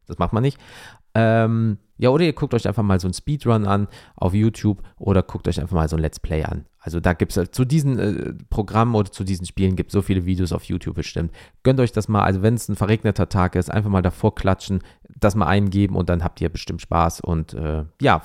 das 0.08 0.17
macht 0.17 0.32
man 0.32 0.43
nicht. 0.43 0.58
Ähm, 1.15 1.78
ja, 1.97 2.10
oder 2.10 2.26
ihr 2.26 2.34
guckt 2.34 2.54
euch 2.54 2.67
einfach 2.67 2.84
mal 2.84 2.99
so 2.99 3.08
ein 3.08 3.13
Speedrun 3.13 3.65
an 3.65 3.88
auf 4.15 4.34
YouTube 4.34 4.82
oder 4.97 5.21
guckt 5.21 5.47
euch 5.47 5.62
einfach 5.62 5.76
mal 5.76 5.88
so 5.88 5.95
ein 5.95 6.02
Let's 6.02 6.19
Play 6.19 6.43
an. 6.43 6.65
Also 6.80 6.99
da 6.99 7.13
gibt 7.13 7.32
es 7.32 7.38
äh, 7.38 7.52
zu 7.52 7.65
diesen 7.65 7.99
äh, 7.99 8.34
Programmen 8.49 8.95
oder 8.95 9.12
zu 9.12 9.23
diesen 9.23 9.45
Spielen 9.45 9.76
gibt 9.76 9.91
so 9.91 10.02
viele 10.02 10.26
Videos 10.26 10.52
auf 10.52 10.63
YouTube 10.63 10.95
bestimmt. 10.95 11.32
Gönnt 11.62 11.80
euch 11.80 11.91
das 11.91 12.08
mal, 12.08 12.23
also 12.23 12.41
wenn 12.41 12.56
es 12.56 12.67
ein 12.67 12.76
verregneter 12.76 13.30
Tag 13.30 13.56
ist, 13.56 13.71
einfach 13.71 13.89
mal 13.89 14.02
davor 14.02 14.36
klatschen, 14.36 14.82
das 15.17 15.36
mal 15.36 15.45
eingeben 15.45 15.95
und 15.95 16.10
dann 16.10 16.23
habt 16.23 16.41
ihr 16.41 16.49
bestimmt 16.49 16.82
Spaß. 16.82 17.21
Und 17.21 17.54
äh, 17.54 17.86
ja, 18.02 18.23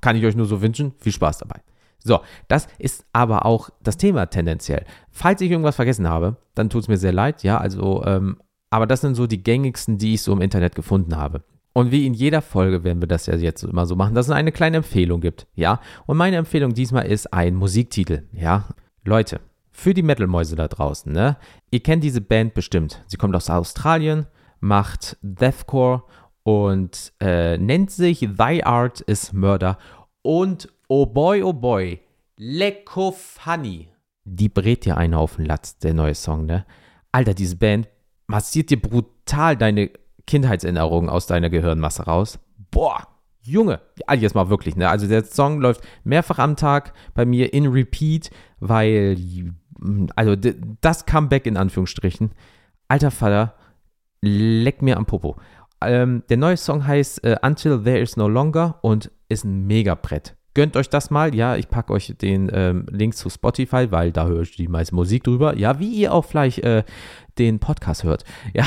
kann 0.00 0.16
ich 0.16 0.24
euch 0.24 0.36
nur 0.36 0.46
so 0.46 0.62
wünschen. 0.62 0.94
Viel 0.98 1.12
Spaß 1.12 1.38
dabei. 1.38 1.60
So, 1.98 2.20
das 2.46 2.68
ist 2.78 3.04
aber 3.12 3.44
auch 3.44 3.70
das 3.82 3.96
Thema 3.96 4.26
tendenziell. 4.26 4.84
Falls 5.10 5.40
ich 5.40 5.50
irgendwas 5.50 5.76
vergessen 5.76 6.08
habe, 6.08 6.36
dann 6.54 6.70
tut 6.70 6.82
es 6.82 6.88
mir 6.88 6.96
sehr 6.96 7.12
leid, 7.12 7.42
ja, 7.42 7.58
also, 7.58 8.04
ähm, 8.04 8.38
aber 8.70 8.86
das 8.86 9.00
sind 9.00 9.16
so 9.16 9.26
die 9.26 9.42
gängigsten, 9.42 9.98
die 9.98 10.14
ich 10.14 10.22
so 10.22 10.32
im 10.32 10.40
Internet 10.40 10.74
gefunden 10.74 11.16
habe. 11.16 11.42
Und 11.78 11.92
wie 11.92 12.08
in 12.08 12.14
jeder 12.14 12.42
Folge 12.42 12.82
werden 12.82 13.00
wir 13.00 13.06
das 13.06 13.26
ja 13.26 13.36
jetzt 13.36 13.62
immer 13.62 13.86
so 13.86 13.94
machen, 13.94 14.16
dass 14.16 14.26
es 14.26 14.32
eine 14.32 14.50
kleine 14.50 14.78
Empfehlung 14.78 15.20
gibt, 15.20 15.46
ja. 15.54 15.80
Und 16.06 16.16
meine 16.16 16.34
Empfehlung 16.34 16.74
diesmal 16.74 17.06
ist 17.06 17.32
ein 17.32 17.54
Musiktitel, 17.54 18.24
ja. 18.32 18.64
Leute, 19.04 19.38
für 19.70 19.94
die 19.94 20.02
Metal-Mäuse 20.02 20.56
da 20.56 20.66
draußen, 20.66 21.12
ne? 21.12 21.36
Ihr 21.70 21.78
kennt 21.78 22.02
diese 22.02 22.20
Band 22.20 22.54
bestimmt. 22.54 23.04
Sie 23.06 23.16
kommt 23.16 23.36
aus 23.36 23.48
Australien, 23.48 24.26
macht 24.58 25.18
Deathcore 25.22 26.02
und 26.42 27.12
äh, 27.20 27.56
nennt 27.58 27.92
sich 27.92 28.26
Thy 28.36 28.60
Art 28.64 29.00
is 29.02 29.32
Murder. 29.32 29.78
Und 30.22 30.68
oh 30.88 31.06
boy, 31.06 31.44
oh 31.44 31.52
boy, 31.52 32.00
Lecko 32.36 33.12
Funny. 33.12 33.86
Die 34.24 34.48
brät 34.48 34.84
dir 34.84 34.96
einen 34.96 35.14
auf 35.14 35.36
den 35.36 35.44
Latz, 35.44 35.78
der 35.78 35.94
neue 35.94 36.16
Song, 36.16 36.44
ne? 36.44 36.66
Alter, 37.12 37.34
diese 37.34 37.54
Band 37.54 37.86
massiert 38.26 38.70
dir 38.70 38.82
brutal 38.82 39.56
deine 39.56 39.92
Kindheitserinnerungen 40.28 41.10
aus 41.10 41.26
deiner 41.26 41.50
Gehirnmasse 41.50 42.04
raus. 42.04 42.38
Boah, 42.70 43.08
Junge, 43.40 43.80
jetzt 44.16 44.34
mal 44.34 44.50
wirklich, 44.50 44.76
ne? 44.76 44.88
Also 44.88 45.08
der 45.08 45.24
Song 45.24 45.60
läuft 45.60 45.80
mehrfach 46.04 46.38
am 46.38 46.54
Tag 46.54 46.92
bei 47.14 47.24
mir 47.24 47.52
in 47.52 47.66
Repeat, 47.66 48.30
weil, 48.60 49.16
also 50.14 50.36
das 50.80 51.06
Comeback 51.06 51.46
in 51.46 51.56
Anführungsstrichen, 51.56 52.32
alter 52.88 53.10
Vater, 53.10 53.54
leck 54.20 54.82
mir 54.82 54.98
am 54.98 55.06
Popo. 55.06 55.36
Ähm, 55.80 56.24
der 56.28 56.36
neue 56.36 56.56
Song 56.56 56.86
heißt 56.86 57.24
äh, 57.24 57.36
Until 57.42 57.82
There 57.82 57.98
Is 57.98 58.16
No 58.16 58.28
Longer 58.28 58.78
und 58.82 59.10
ist 59.28 59.44
ein 59.44 59.66
Mega-Brett. 59.66 60.36
Gönnt 60.58 60.76
euch 60.76 60.90
das 60.90 61.12
mal. 61.12 61.36
Ja, 61.36 61.54
ich 61.54 61.68
packe 61.68 61.92
euch 61.92 62.16
den 62.20 62.50
ähm, 62.52 62.84
Link 62.90 63.14
zu 63.14 63.30
Spotify, 63.30 63.92
weil 63.92 64.10
da 64.10 64.26
höre 64.26 64.40
ich 64.40 64.56
die 64.56 64.66
meiste 64.66 64.92
Musik 64.92 65.22
drüber. 65.22 65.56
Ja, 65.56 65.78
wie 65.78 65.88
ihr 65.88 66.12
auch 66.12 66.24
vielleicht 66.24 66.64
äh, 66.64 66.82
den 67.38 67.60
Podcast 67.60 68.02
hört. 68.02 68.24
Ja, 68.54 68.64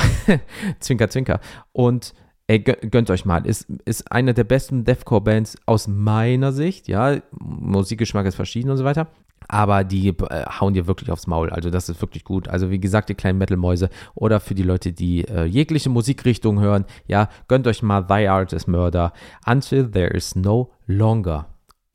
zwinker, 0.80 1.10
zwinker. 1.10 1.42
Und 1.74 2.14
ey, 2.48 2.60
gönnt 2.60 3.10
euch 3.10 3.26
mal. 3.26 3.46
Ist, 3.46 3.70
ist 3.84 4.10
eine 4.10 4.34
der 4.34 4.46
besten 4.46 4.86
Deathcore-Bands 4.86 5.58
aus 5.66 5.90
meiner 5.90 6.54
Sicht. 6.54 6.88
Ja, 6.88 7.18
Musikgeschmack 7.32 8.26
ist 8.26 8.36
verschieden 8.36 8.70
und 8.70 8.78
so 8.78 8.86
weiter. 8.86 9.08
Aber 9.50 9.84
die 9.84 10.08
äh, 10.08 10.46
hauen 10.62 10.74
dir 10.74 10.88
wirklich 10.88 11.12
aufs 11.12 11.28
Maul. 11.28 11.50
Also 11.50 11.72
das 11.72 11.90
ist 11.90 12.02
wirklich 12.02 12.24
gut. 12.24 12.48
Also 12.48 12.72
wie 12.72 12.80
gesagt, 12.80 13.10
die 13.10 13.16
kleinen 13.16 13.38
Metal-Mäuse. 13.38 13.90
Oder 14.16 14.40
für 14.40 14.56
die 14.56 14.64
Leute, 14.64 14.94
die 14.94 15.28
äh, 15.28 15.44
jegliche 15.44 15.90
Musikrichtung 15.90 16.62
hören. 16.62 16.86
Ja, 17.06 17.28
gönnt 17.50 17.68
euch 17.68 17.84
mal 17.84 18.04
Thy 18.04 18.28
Art 18.28 18.54
is 18.54 18.66
Murder. 18.66 19.12
Until 19.46 19.92
there 19.92 20.12
is 20.12 20.38
no 20.38 20.72
longer. 20.88 21.51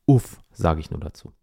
Uff, 0.07 0.39
sage 0.51 0.79
ich 0.79 0.89
nur 0.89 0.99
dazu. 0.99 1.33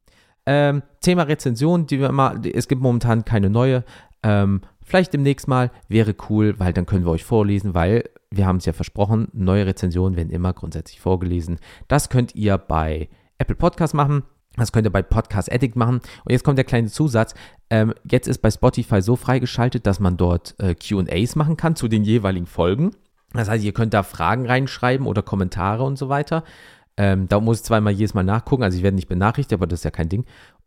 Ähm, 0.46 0.82
Thema 1.00 1.22
Rezension, 1.22 1.86
die 1.86 2.00
wir 2.00 2.08
immer, 2.08 2.40
es 2.44 2.66
gibt 2.66 2.82
momentan 2.82 3.24
keine 3.24 3.50
neue. 3.50 3.84
Ähm, 4.22 4.62
vielleicht 4.82 5.12
demnächst 5.12 5.46
mal, 5.46 5.70
wäre 5.88 6.14
cool, 6.28 6.58
weil 6.58 6.72
dann 6.72 6.86
können 6.86 7.04
wir 7.04 7.12
euch 7.12 7.24
vorlesen, 7.24 7.74
weil 7.74 8.10
wir 8.30 8.46
haben 8.46 8.56
es 8.56 8.64
ja 8.64 8.72
versprochen, 8.72 9.28
neue 9.32 9.66
Rezensionen 9.66 10.16
werden 10.16 10.30
immer 10.30 10.52
grundsätzlich 10.52 11.00
vorgelesen. 11.00 11.58
Das 11.88 12.08
könnt 12.08 12.34
ihr 12.34 12.58
bei 12.58 13.08
Apple 13.38 13.54
Podcast 13.54 13.94
machen. 13.94 14.24
Das 14.56 14.72
könnt 14.72 14.86
ihr 14.86 14.92
bei 14.92 15.02
Podcast 15.02 15.50
Addict 15.52 15.76
machen. 15.76 15.96
Und 16.24 16.32
jetzt 16.32 16.44
kommt 16.44 16.58
der 16.58 16.64
kleine 16.64 16.88
Zusatz. 16.88 17.34
Ähm, 17.70 17.92
jetzt 18.08 18.28
ist 18.28 18.38
bei 18.38 18.50
Spotify 18.50 19.02
so 19.02 19.16
freigeschaltet, 19.16 19.86
dass 19.86 19.98
man 20.00 20.16
dort 20.16 20.54
äh, 20.58 20.74
QAs 20.74 21.36
machen 21.36 21.56
kann 21.56 21.76
zu 21.76 21.88
den 21.88 22.04
jeweiligen 22.04 22.46
Folgen. 22.46 22.92
Das 23.32 23.48
heißt, 23.48 23.64
ihr 23.64 23.72
könnt 23.72 23.94
da 23.94 24.04
Fragen 24.04 24.46
reinschreiben 24.46 25.06
oder 25.06 25.22
Kommentare 25.22 25.82
und 25.82 25.98
so 25.98 26.08
weiter. 26.08 26.44
Ähm, 26.96 27.28
da 27.28 27.40
muss 27.40 27.58
ich 27.58 27.64
zweimal 27.64 27.92
jedes 27.92 28.14
Mal 28.14 28.22
nachgucken, 28.22 28.62
also 28.62 28.76
ich 28.76 28.84
werde 28.84 28.94
nicht 28.94 29.08
benachrichtigt, 29.08 29.54
aber 29.54 29.66
das 29.66 29.80
ist 29.80 29.84
ja 29.84 29.90
kein 29.90 30.08
Ding. 30.08 30.24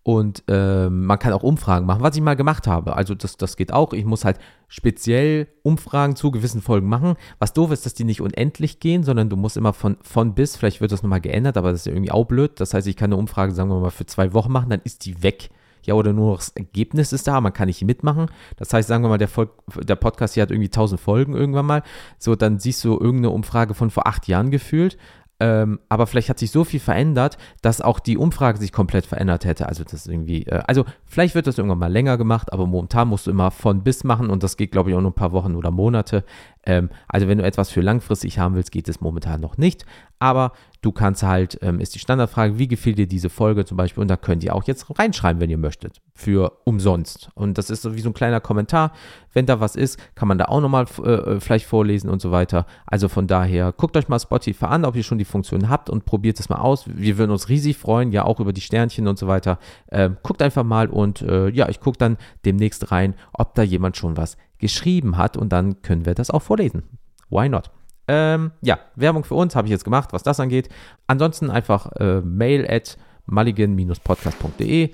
Und 0.08 0.46
ähm, 0.48 1.06
man 1.06 1.20
kann 1.20 1.34
auch 1.34 1.44
Umfragen 1.44 1.86
machen, 1.86 2.02
was 2.02 2.16
ich 2.16 2.22
mal 2.22 2.38
gemacht 2.38 2.66
habe. 2.66 2.96
Also 2.96 3.13
das, 3.13 3.36
das 3.36 3.58
geht 3.58 3.74
auch. 3.74 3.92
Ich 3.92 4.06
muss 4.06 4.24
halt 4.24 4.40
speziell 4.70 5.50
Umfragen 5.63 6.16
zu 6.16 6.32
gewissen 6.32 6.62
Folgen 6.62 6.88
machen. 6.88 7.16
Was 7.40 7.52
doof 7.52 7.72
ist, 7.72 7.86
dass 7.86 7.94
die 7.94 8.06
nicht 8.06 8.22
unendlich 8.22 8.80
gehen, 8.80 9.04
sondern 9.04 9.30
du 9.30 9.36
musst 9.36 9.58
immer 9.58 9.74
von, 9.74 9.98
von 10.02 10.34
bis, 10.34 10.56
vielleicht 10.56 10.80
wird 10.80 10.94
das 10.94 11.04
nochmal 11.04 11.20
geändert, 11.20 11.58
aber 11.58 11.72
das 11.72 11.82
ist 11.82 11.88
ja 11.88 11.92
irgendwie 11.92 12.12
auch 12.12 12.24
blöd. 12.24 12.58
Das 12.62 12.74
heißt, 12.74 12.88
ich 12.88 12.96
kann 12.96 13.12
eine 13.12 13.18
Umfrage, 13.18 13.52
sagen 13.52 13.70
wir 13.70 13.82
mal, 13.82 13.90
für 13.90 14.06
zwei 14.06 14.34
Wochen 14.34 14.52
machen, 14.54 14.70
dann 14.70 14.82
ist 14.86 15.06
die 15.06 15.24
weg. 15.24 15.50
Ja, 15.84 15.94
oder 15.94 16.13
nur 16.13 16.38
das 16.38 16.50
Ergebnis 16.50 17.12
ist 17.12 17.28
da, 17.28 17.42
man 17.42 17.52
kann 17.52 17.68
nicht 17.68 17.84
mitmachen. 17.84 18.28
Das 18.56 18.74
heißt, 18.74 18.88
sagen 18.88 19.04
wir 19.04 19.10
mal, 19.10 19.18
der, 19.18 19.28
Volk, 19.28 19.52
der 19.82 19.96
Podcast 19.98 20.36
hier 20.36 20.44
hat 20.44 20.52
irgendwie 20.52 20.68
1000 20.68 21.02
Folgen 21.02 21.34
irgendwann 21.34 21.66
mal. 21.66 21.84
So, 22.18 22.36
dann 22.36 22.60
siehst 22.60 22.82
du 22.86 22.94
irgendeine 22.94 23.32
Umfrage 23.32 23.74
von 23.74 23.90
vor 23.90 24.08
acht 24.08 24.28
Jahren 24.30 24.52
gefühlt 24.52 24.98
ähm, 25.39 25.80
aber 25.88 26.08
vielleicht 26.08 26.30
hat 26.30 26.39
sich 26.39 26.52
so 26.52 26.63
viel 26.63 26.80
verändert, 26.80 27.38
dass 27.62 27.82
auch 27.82 28.00
die 28.00 28.17
Umfrage 28.17 28.58
sich 28.58 28.71
komplett 28.71 29.06
verändert 29.06 29.45
hätte. 29.45 29.67
Also 29.67 29.84
das 29.84 30.08
irgendwie, 30.08 30.47
äh, 30.47 30.63
also 30.67 30.86
vielleicht 31.06 31.36
wird 31.36 31.45
das 31.45 31.58
irgendwann 31.58 31.80
mal 31.80 31.91
länger 31.91 32.17
gemacht, 32.17 32.52
aber 32.52 32.65
momentan 32.65 33.08
musst 33.08 33.28
du 33.28 33.32
immer 33.32 33.52
von 33.52 33.84
bis 33.84 34.04
machen 34.04 34.30
und 34.30 34.41
das 34.41 34.58
geht, 34.58 34.71
glaube 34.71 34.89
ich, 34.89 34.95
auch 34.95 35.02
nur 35.02 35.12
ein 35.12 35.15
paar 35.15 35.34
Wochen 35.34 35.56
oder 35.56 35.69
Monate. 35.69 36.23
Ähm, 36.67 36.89
also 37.08 37.27
wenn 37.27 37.39
du 37.39 37.45
etwas 37.45 37.71
für 37.71 37.82
langfristig 37.82 38.38
haben 38.38 38.56
willst, 38.56 38.71
geht 38.71 38.89
es 38.89 39.01
momentan 39.01 39.39
noch 39.39 39.58
nicht. 39.58 39.86
Aber 40.19 40.51
du 40.82 40.91
kannst 40.91 41.23
halt, 41.23 41.60
ähm, 41.62 41.80
ist 41.80 41.95
die 41.95 41.99
Standardfrage, 41.99 42.58
wie 42.58 42.67
gefiel 42.67 42.95
dir 42.95 43.08
diese 43.08 43.30
Folge 43.30 43.65
zum 43.65 43.77
Beispiel? 43.77 44.01
Und 44.01 44.08
da 44.10 44.17
könnt 44.17 44.43
ihr 44.43 44.53
auch 44.53 44.63
jetzt 44.63 44.88
reinschreiben, 44.97 45.39
wenn 45.39 45.49
ihr 45.49 45.58
möchtet, 45.58 46.01
für 46.13 46.60
umsonst. 46.65 47.30
Und 47.36 47.58
das 47.58 47.69
ist 47.69 47.84
so 47.84 47.95
wie 47.95 48.01
so 48.01 48.10
ein 48.10 48.13
kleiner 48.13 48.41
Kommentar. 48.41 48.91
Wenn 49.34 49.45
da 49.45 49.60
was 49.60 49.75
ist, 49.75 49.99
kann 50.15 50.27
man 50.27 50.38
da 50.38 50.45
auch 50.45 50.60
nochmal 50.60 50.86
äh, 51.03 51.12
äh, 51.12 51.39
vielleicht 51.39 51.67
vorlesen 51.67 52.10
und 52.10 52.19
so 52.21 52.32
weiter. 52.32 52.65
Also 52.86 53.08
von 53.08 53.27
daher, 53.27 53.71
guckt 53.71 53.95
euch 53.95 54.08
mal 54.08 54.19
Spotify 54.19 54.65
an, 54.65 54.86
ob 54.86 54.95
ihr 54.95 55.03
schon 55.03 55.19
die 55.19 55.25
Funktion 55.25 55.69
habt 55.69 55.89
und 55.89 56.06
probiert 56.06 56.39
es 56.39 56.49
mal 56.49 56.60
aus. 56.60 56.86
Wir 56.88 57.17
würden 57.17 57.32
uns 57.32 57.47
riesig 57.47 57.77
freuen, 57.77 58.12
ja 58.12 58.25
auch 58.25 58.39
über 58.39 58.51
die 58.51 58.62
Sternchen 58.62 59.08
und 59.08 59.17
so 59.19 59.27
weiter. 59.27 59.60
Ähm, 59.91 60.17
guckt 60.23 60.41
einfach 60.41 60.63
mal 60.63 60.89
und 60.89 61.21
äh, 61.21 61.49
ja, 61.49 61.69
ich 61.69 61.80
gucke 61.80 61.97
dann 61.97 62.17
demnächst 62.43 62.91
rein, 62.91 63.13
ob 63.34 63.53
da 63.53 63.62
jemand 63.62 63.97
schon 63.97 64.17
was 64.17 64.38
geschrieben 64.60 65.17
hat 65.17 65.38
und 65.38 65.50
dann 65.50 65.82
können 65.82 66.06
wir 66.06 66.15
das 66.15 66.32
auch 66.32 66.41
vorlesen. 66.41 66.84
Why 67.30 67.50
not? 67.50 67.72
Ähm, 68.08 68.52
ja, 68.62 68.80
Werbung 68.96 69.24
für 69.24 69.36
uns 69.36 69.56
habe 69.56 69.67
ich 69.67 69.72
jetzt 69.72 69.84
gemacht, 69.84 70.13
was 70.13 70.24
das 70.24 70.39
angeht. 70.39 70.70
Ansonsten 71.08 71.50
einfach 71.50 71.91
äh, 71.98 72.22
mail 72.22 72.65
at 72.70 72.98
mulligan-podcast.de. 73.26 74.91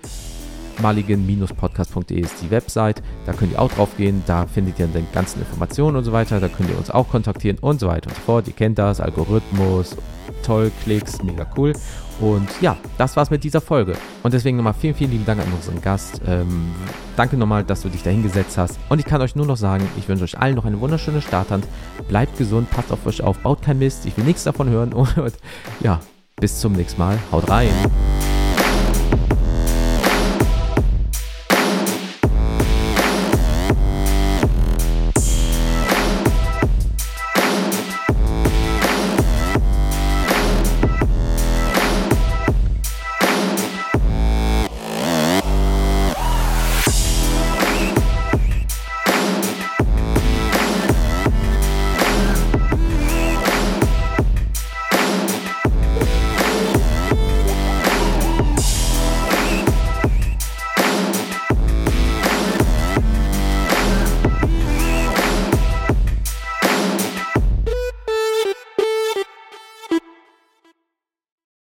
Mulligan-podcast.de 0.82 2.20
ist 2.20 2.42
die 2.42 2.50
Website. 2.50 3.04
Da 3.28 3.34
könnt 3.34 3.52
ihr 3.52 3.62
auch 3.62 3.72
drauf 3.72 3.96
gehen. 3.96 4.24
Da 4.26 4.48
findet 4.48 4.80
ihr 4.80 4.88
dann 4.88 5.06
die 5.08 5.14
ganzen 5.14 5.40
Informationen 5.40 5.98
und 5.98 6.04
so 6.04 6.12
weiter. 6.12 6.40
Da 6.40 6.48
könnt 6.48 6.70
ihr 6.70 6.78
uns 6.78 6.90
auch 6.90 7.10
kontaktieren 7.10 7.60
und 7.60 7.80
so 7.80 7.88
weiter 7.88 8.10
und 8.10 8.16
so 8.16 8.22
fort. 8.22 8.48
Ihr 8.48 8.54
kennt 8.54 8.80
das, 8.80 9.00
Algorithmus, 9.00 9.96
toll, 10.42 10.72
Klicks, 10.84 11.22
mega 11.22 11.46
cool. 11.56 11.74
Und 12.20 12.50
ja, 12.62 12.78
das 12.98 13.16
war's 13.16 13.30
mit 13.30 13.44
dieser 13.44 13.62
Folge. 13.62 13.94
Und 14.24 14.34
deswegen 14.34 14.58
nochmal 14.58 14.74
vielen, 14.74 14.96
vielen 14.96 15.12
lieben 15.12 15.26
Dank 15.26 15.42
an 15.42 15.52
unseren 15.54 15.82
Gast. 15.82 16.22
Ähm, 16.28 16.72
danke 17.16 17.38
nochmal, 17.38 17.64
dass 17.64 17.82
du 17.82 17.90
dich 17.90 18.04
da 18.04 18.10
hingesetzt 18.10 18.58
hast. 18.58 18.80
Und 18.90 19.00
ich 19.00 19.06
kann 19.06 19.22
euch 19.22 19.36
nur 19.36 19.46
noch 19.46 19.58
sagen, 19.58 19.88
ich 19.98 20.08
wünsche 20.08 20.24
euch 20.24 20.38
allen 20.38 20.56
noch 20.56 20.66
eine 20.66 20.80
wunderschöne 20.80 21.22
Starthand. 21.22 21.66
Bleibt 22.08 22.38
gesund, 22.38 22.70
passt 22.70 22.92
auf 22.92 23.06
euch 23.06 23.22
auf, 23.22 23.38
baut 23.40 23.62
kein 23.62 23.80
Mist. 23.80 24.06
Ich 24.06 24.16
will 24.18 24.26
nichts 24.26 24.44
davon 24.44 24.70
hören. 24.70 24.94
Und 24.94 25.34
ja, 25.82 26.00
bis 26.38 26.60
zum 26.60 26.74
nächsten 26.74 27.00
Mal. 27.00 27.18
Haut 27.32 27.50
rein. 27.50 27.70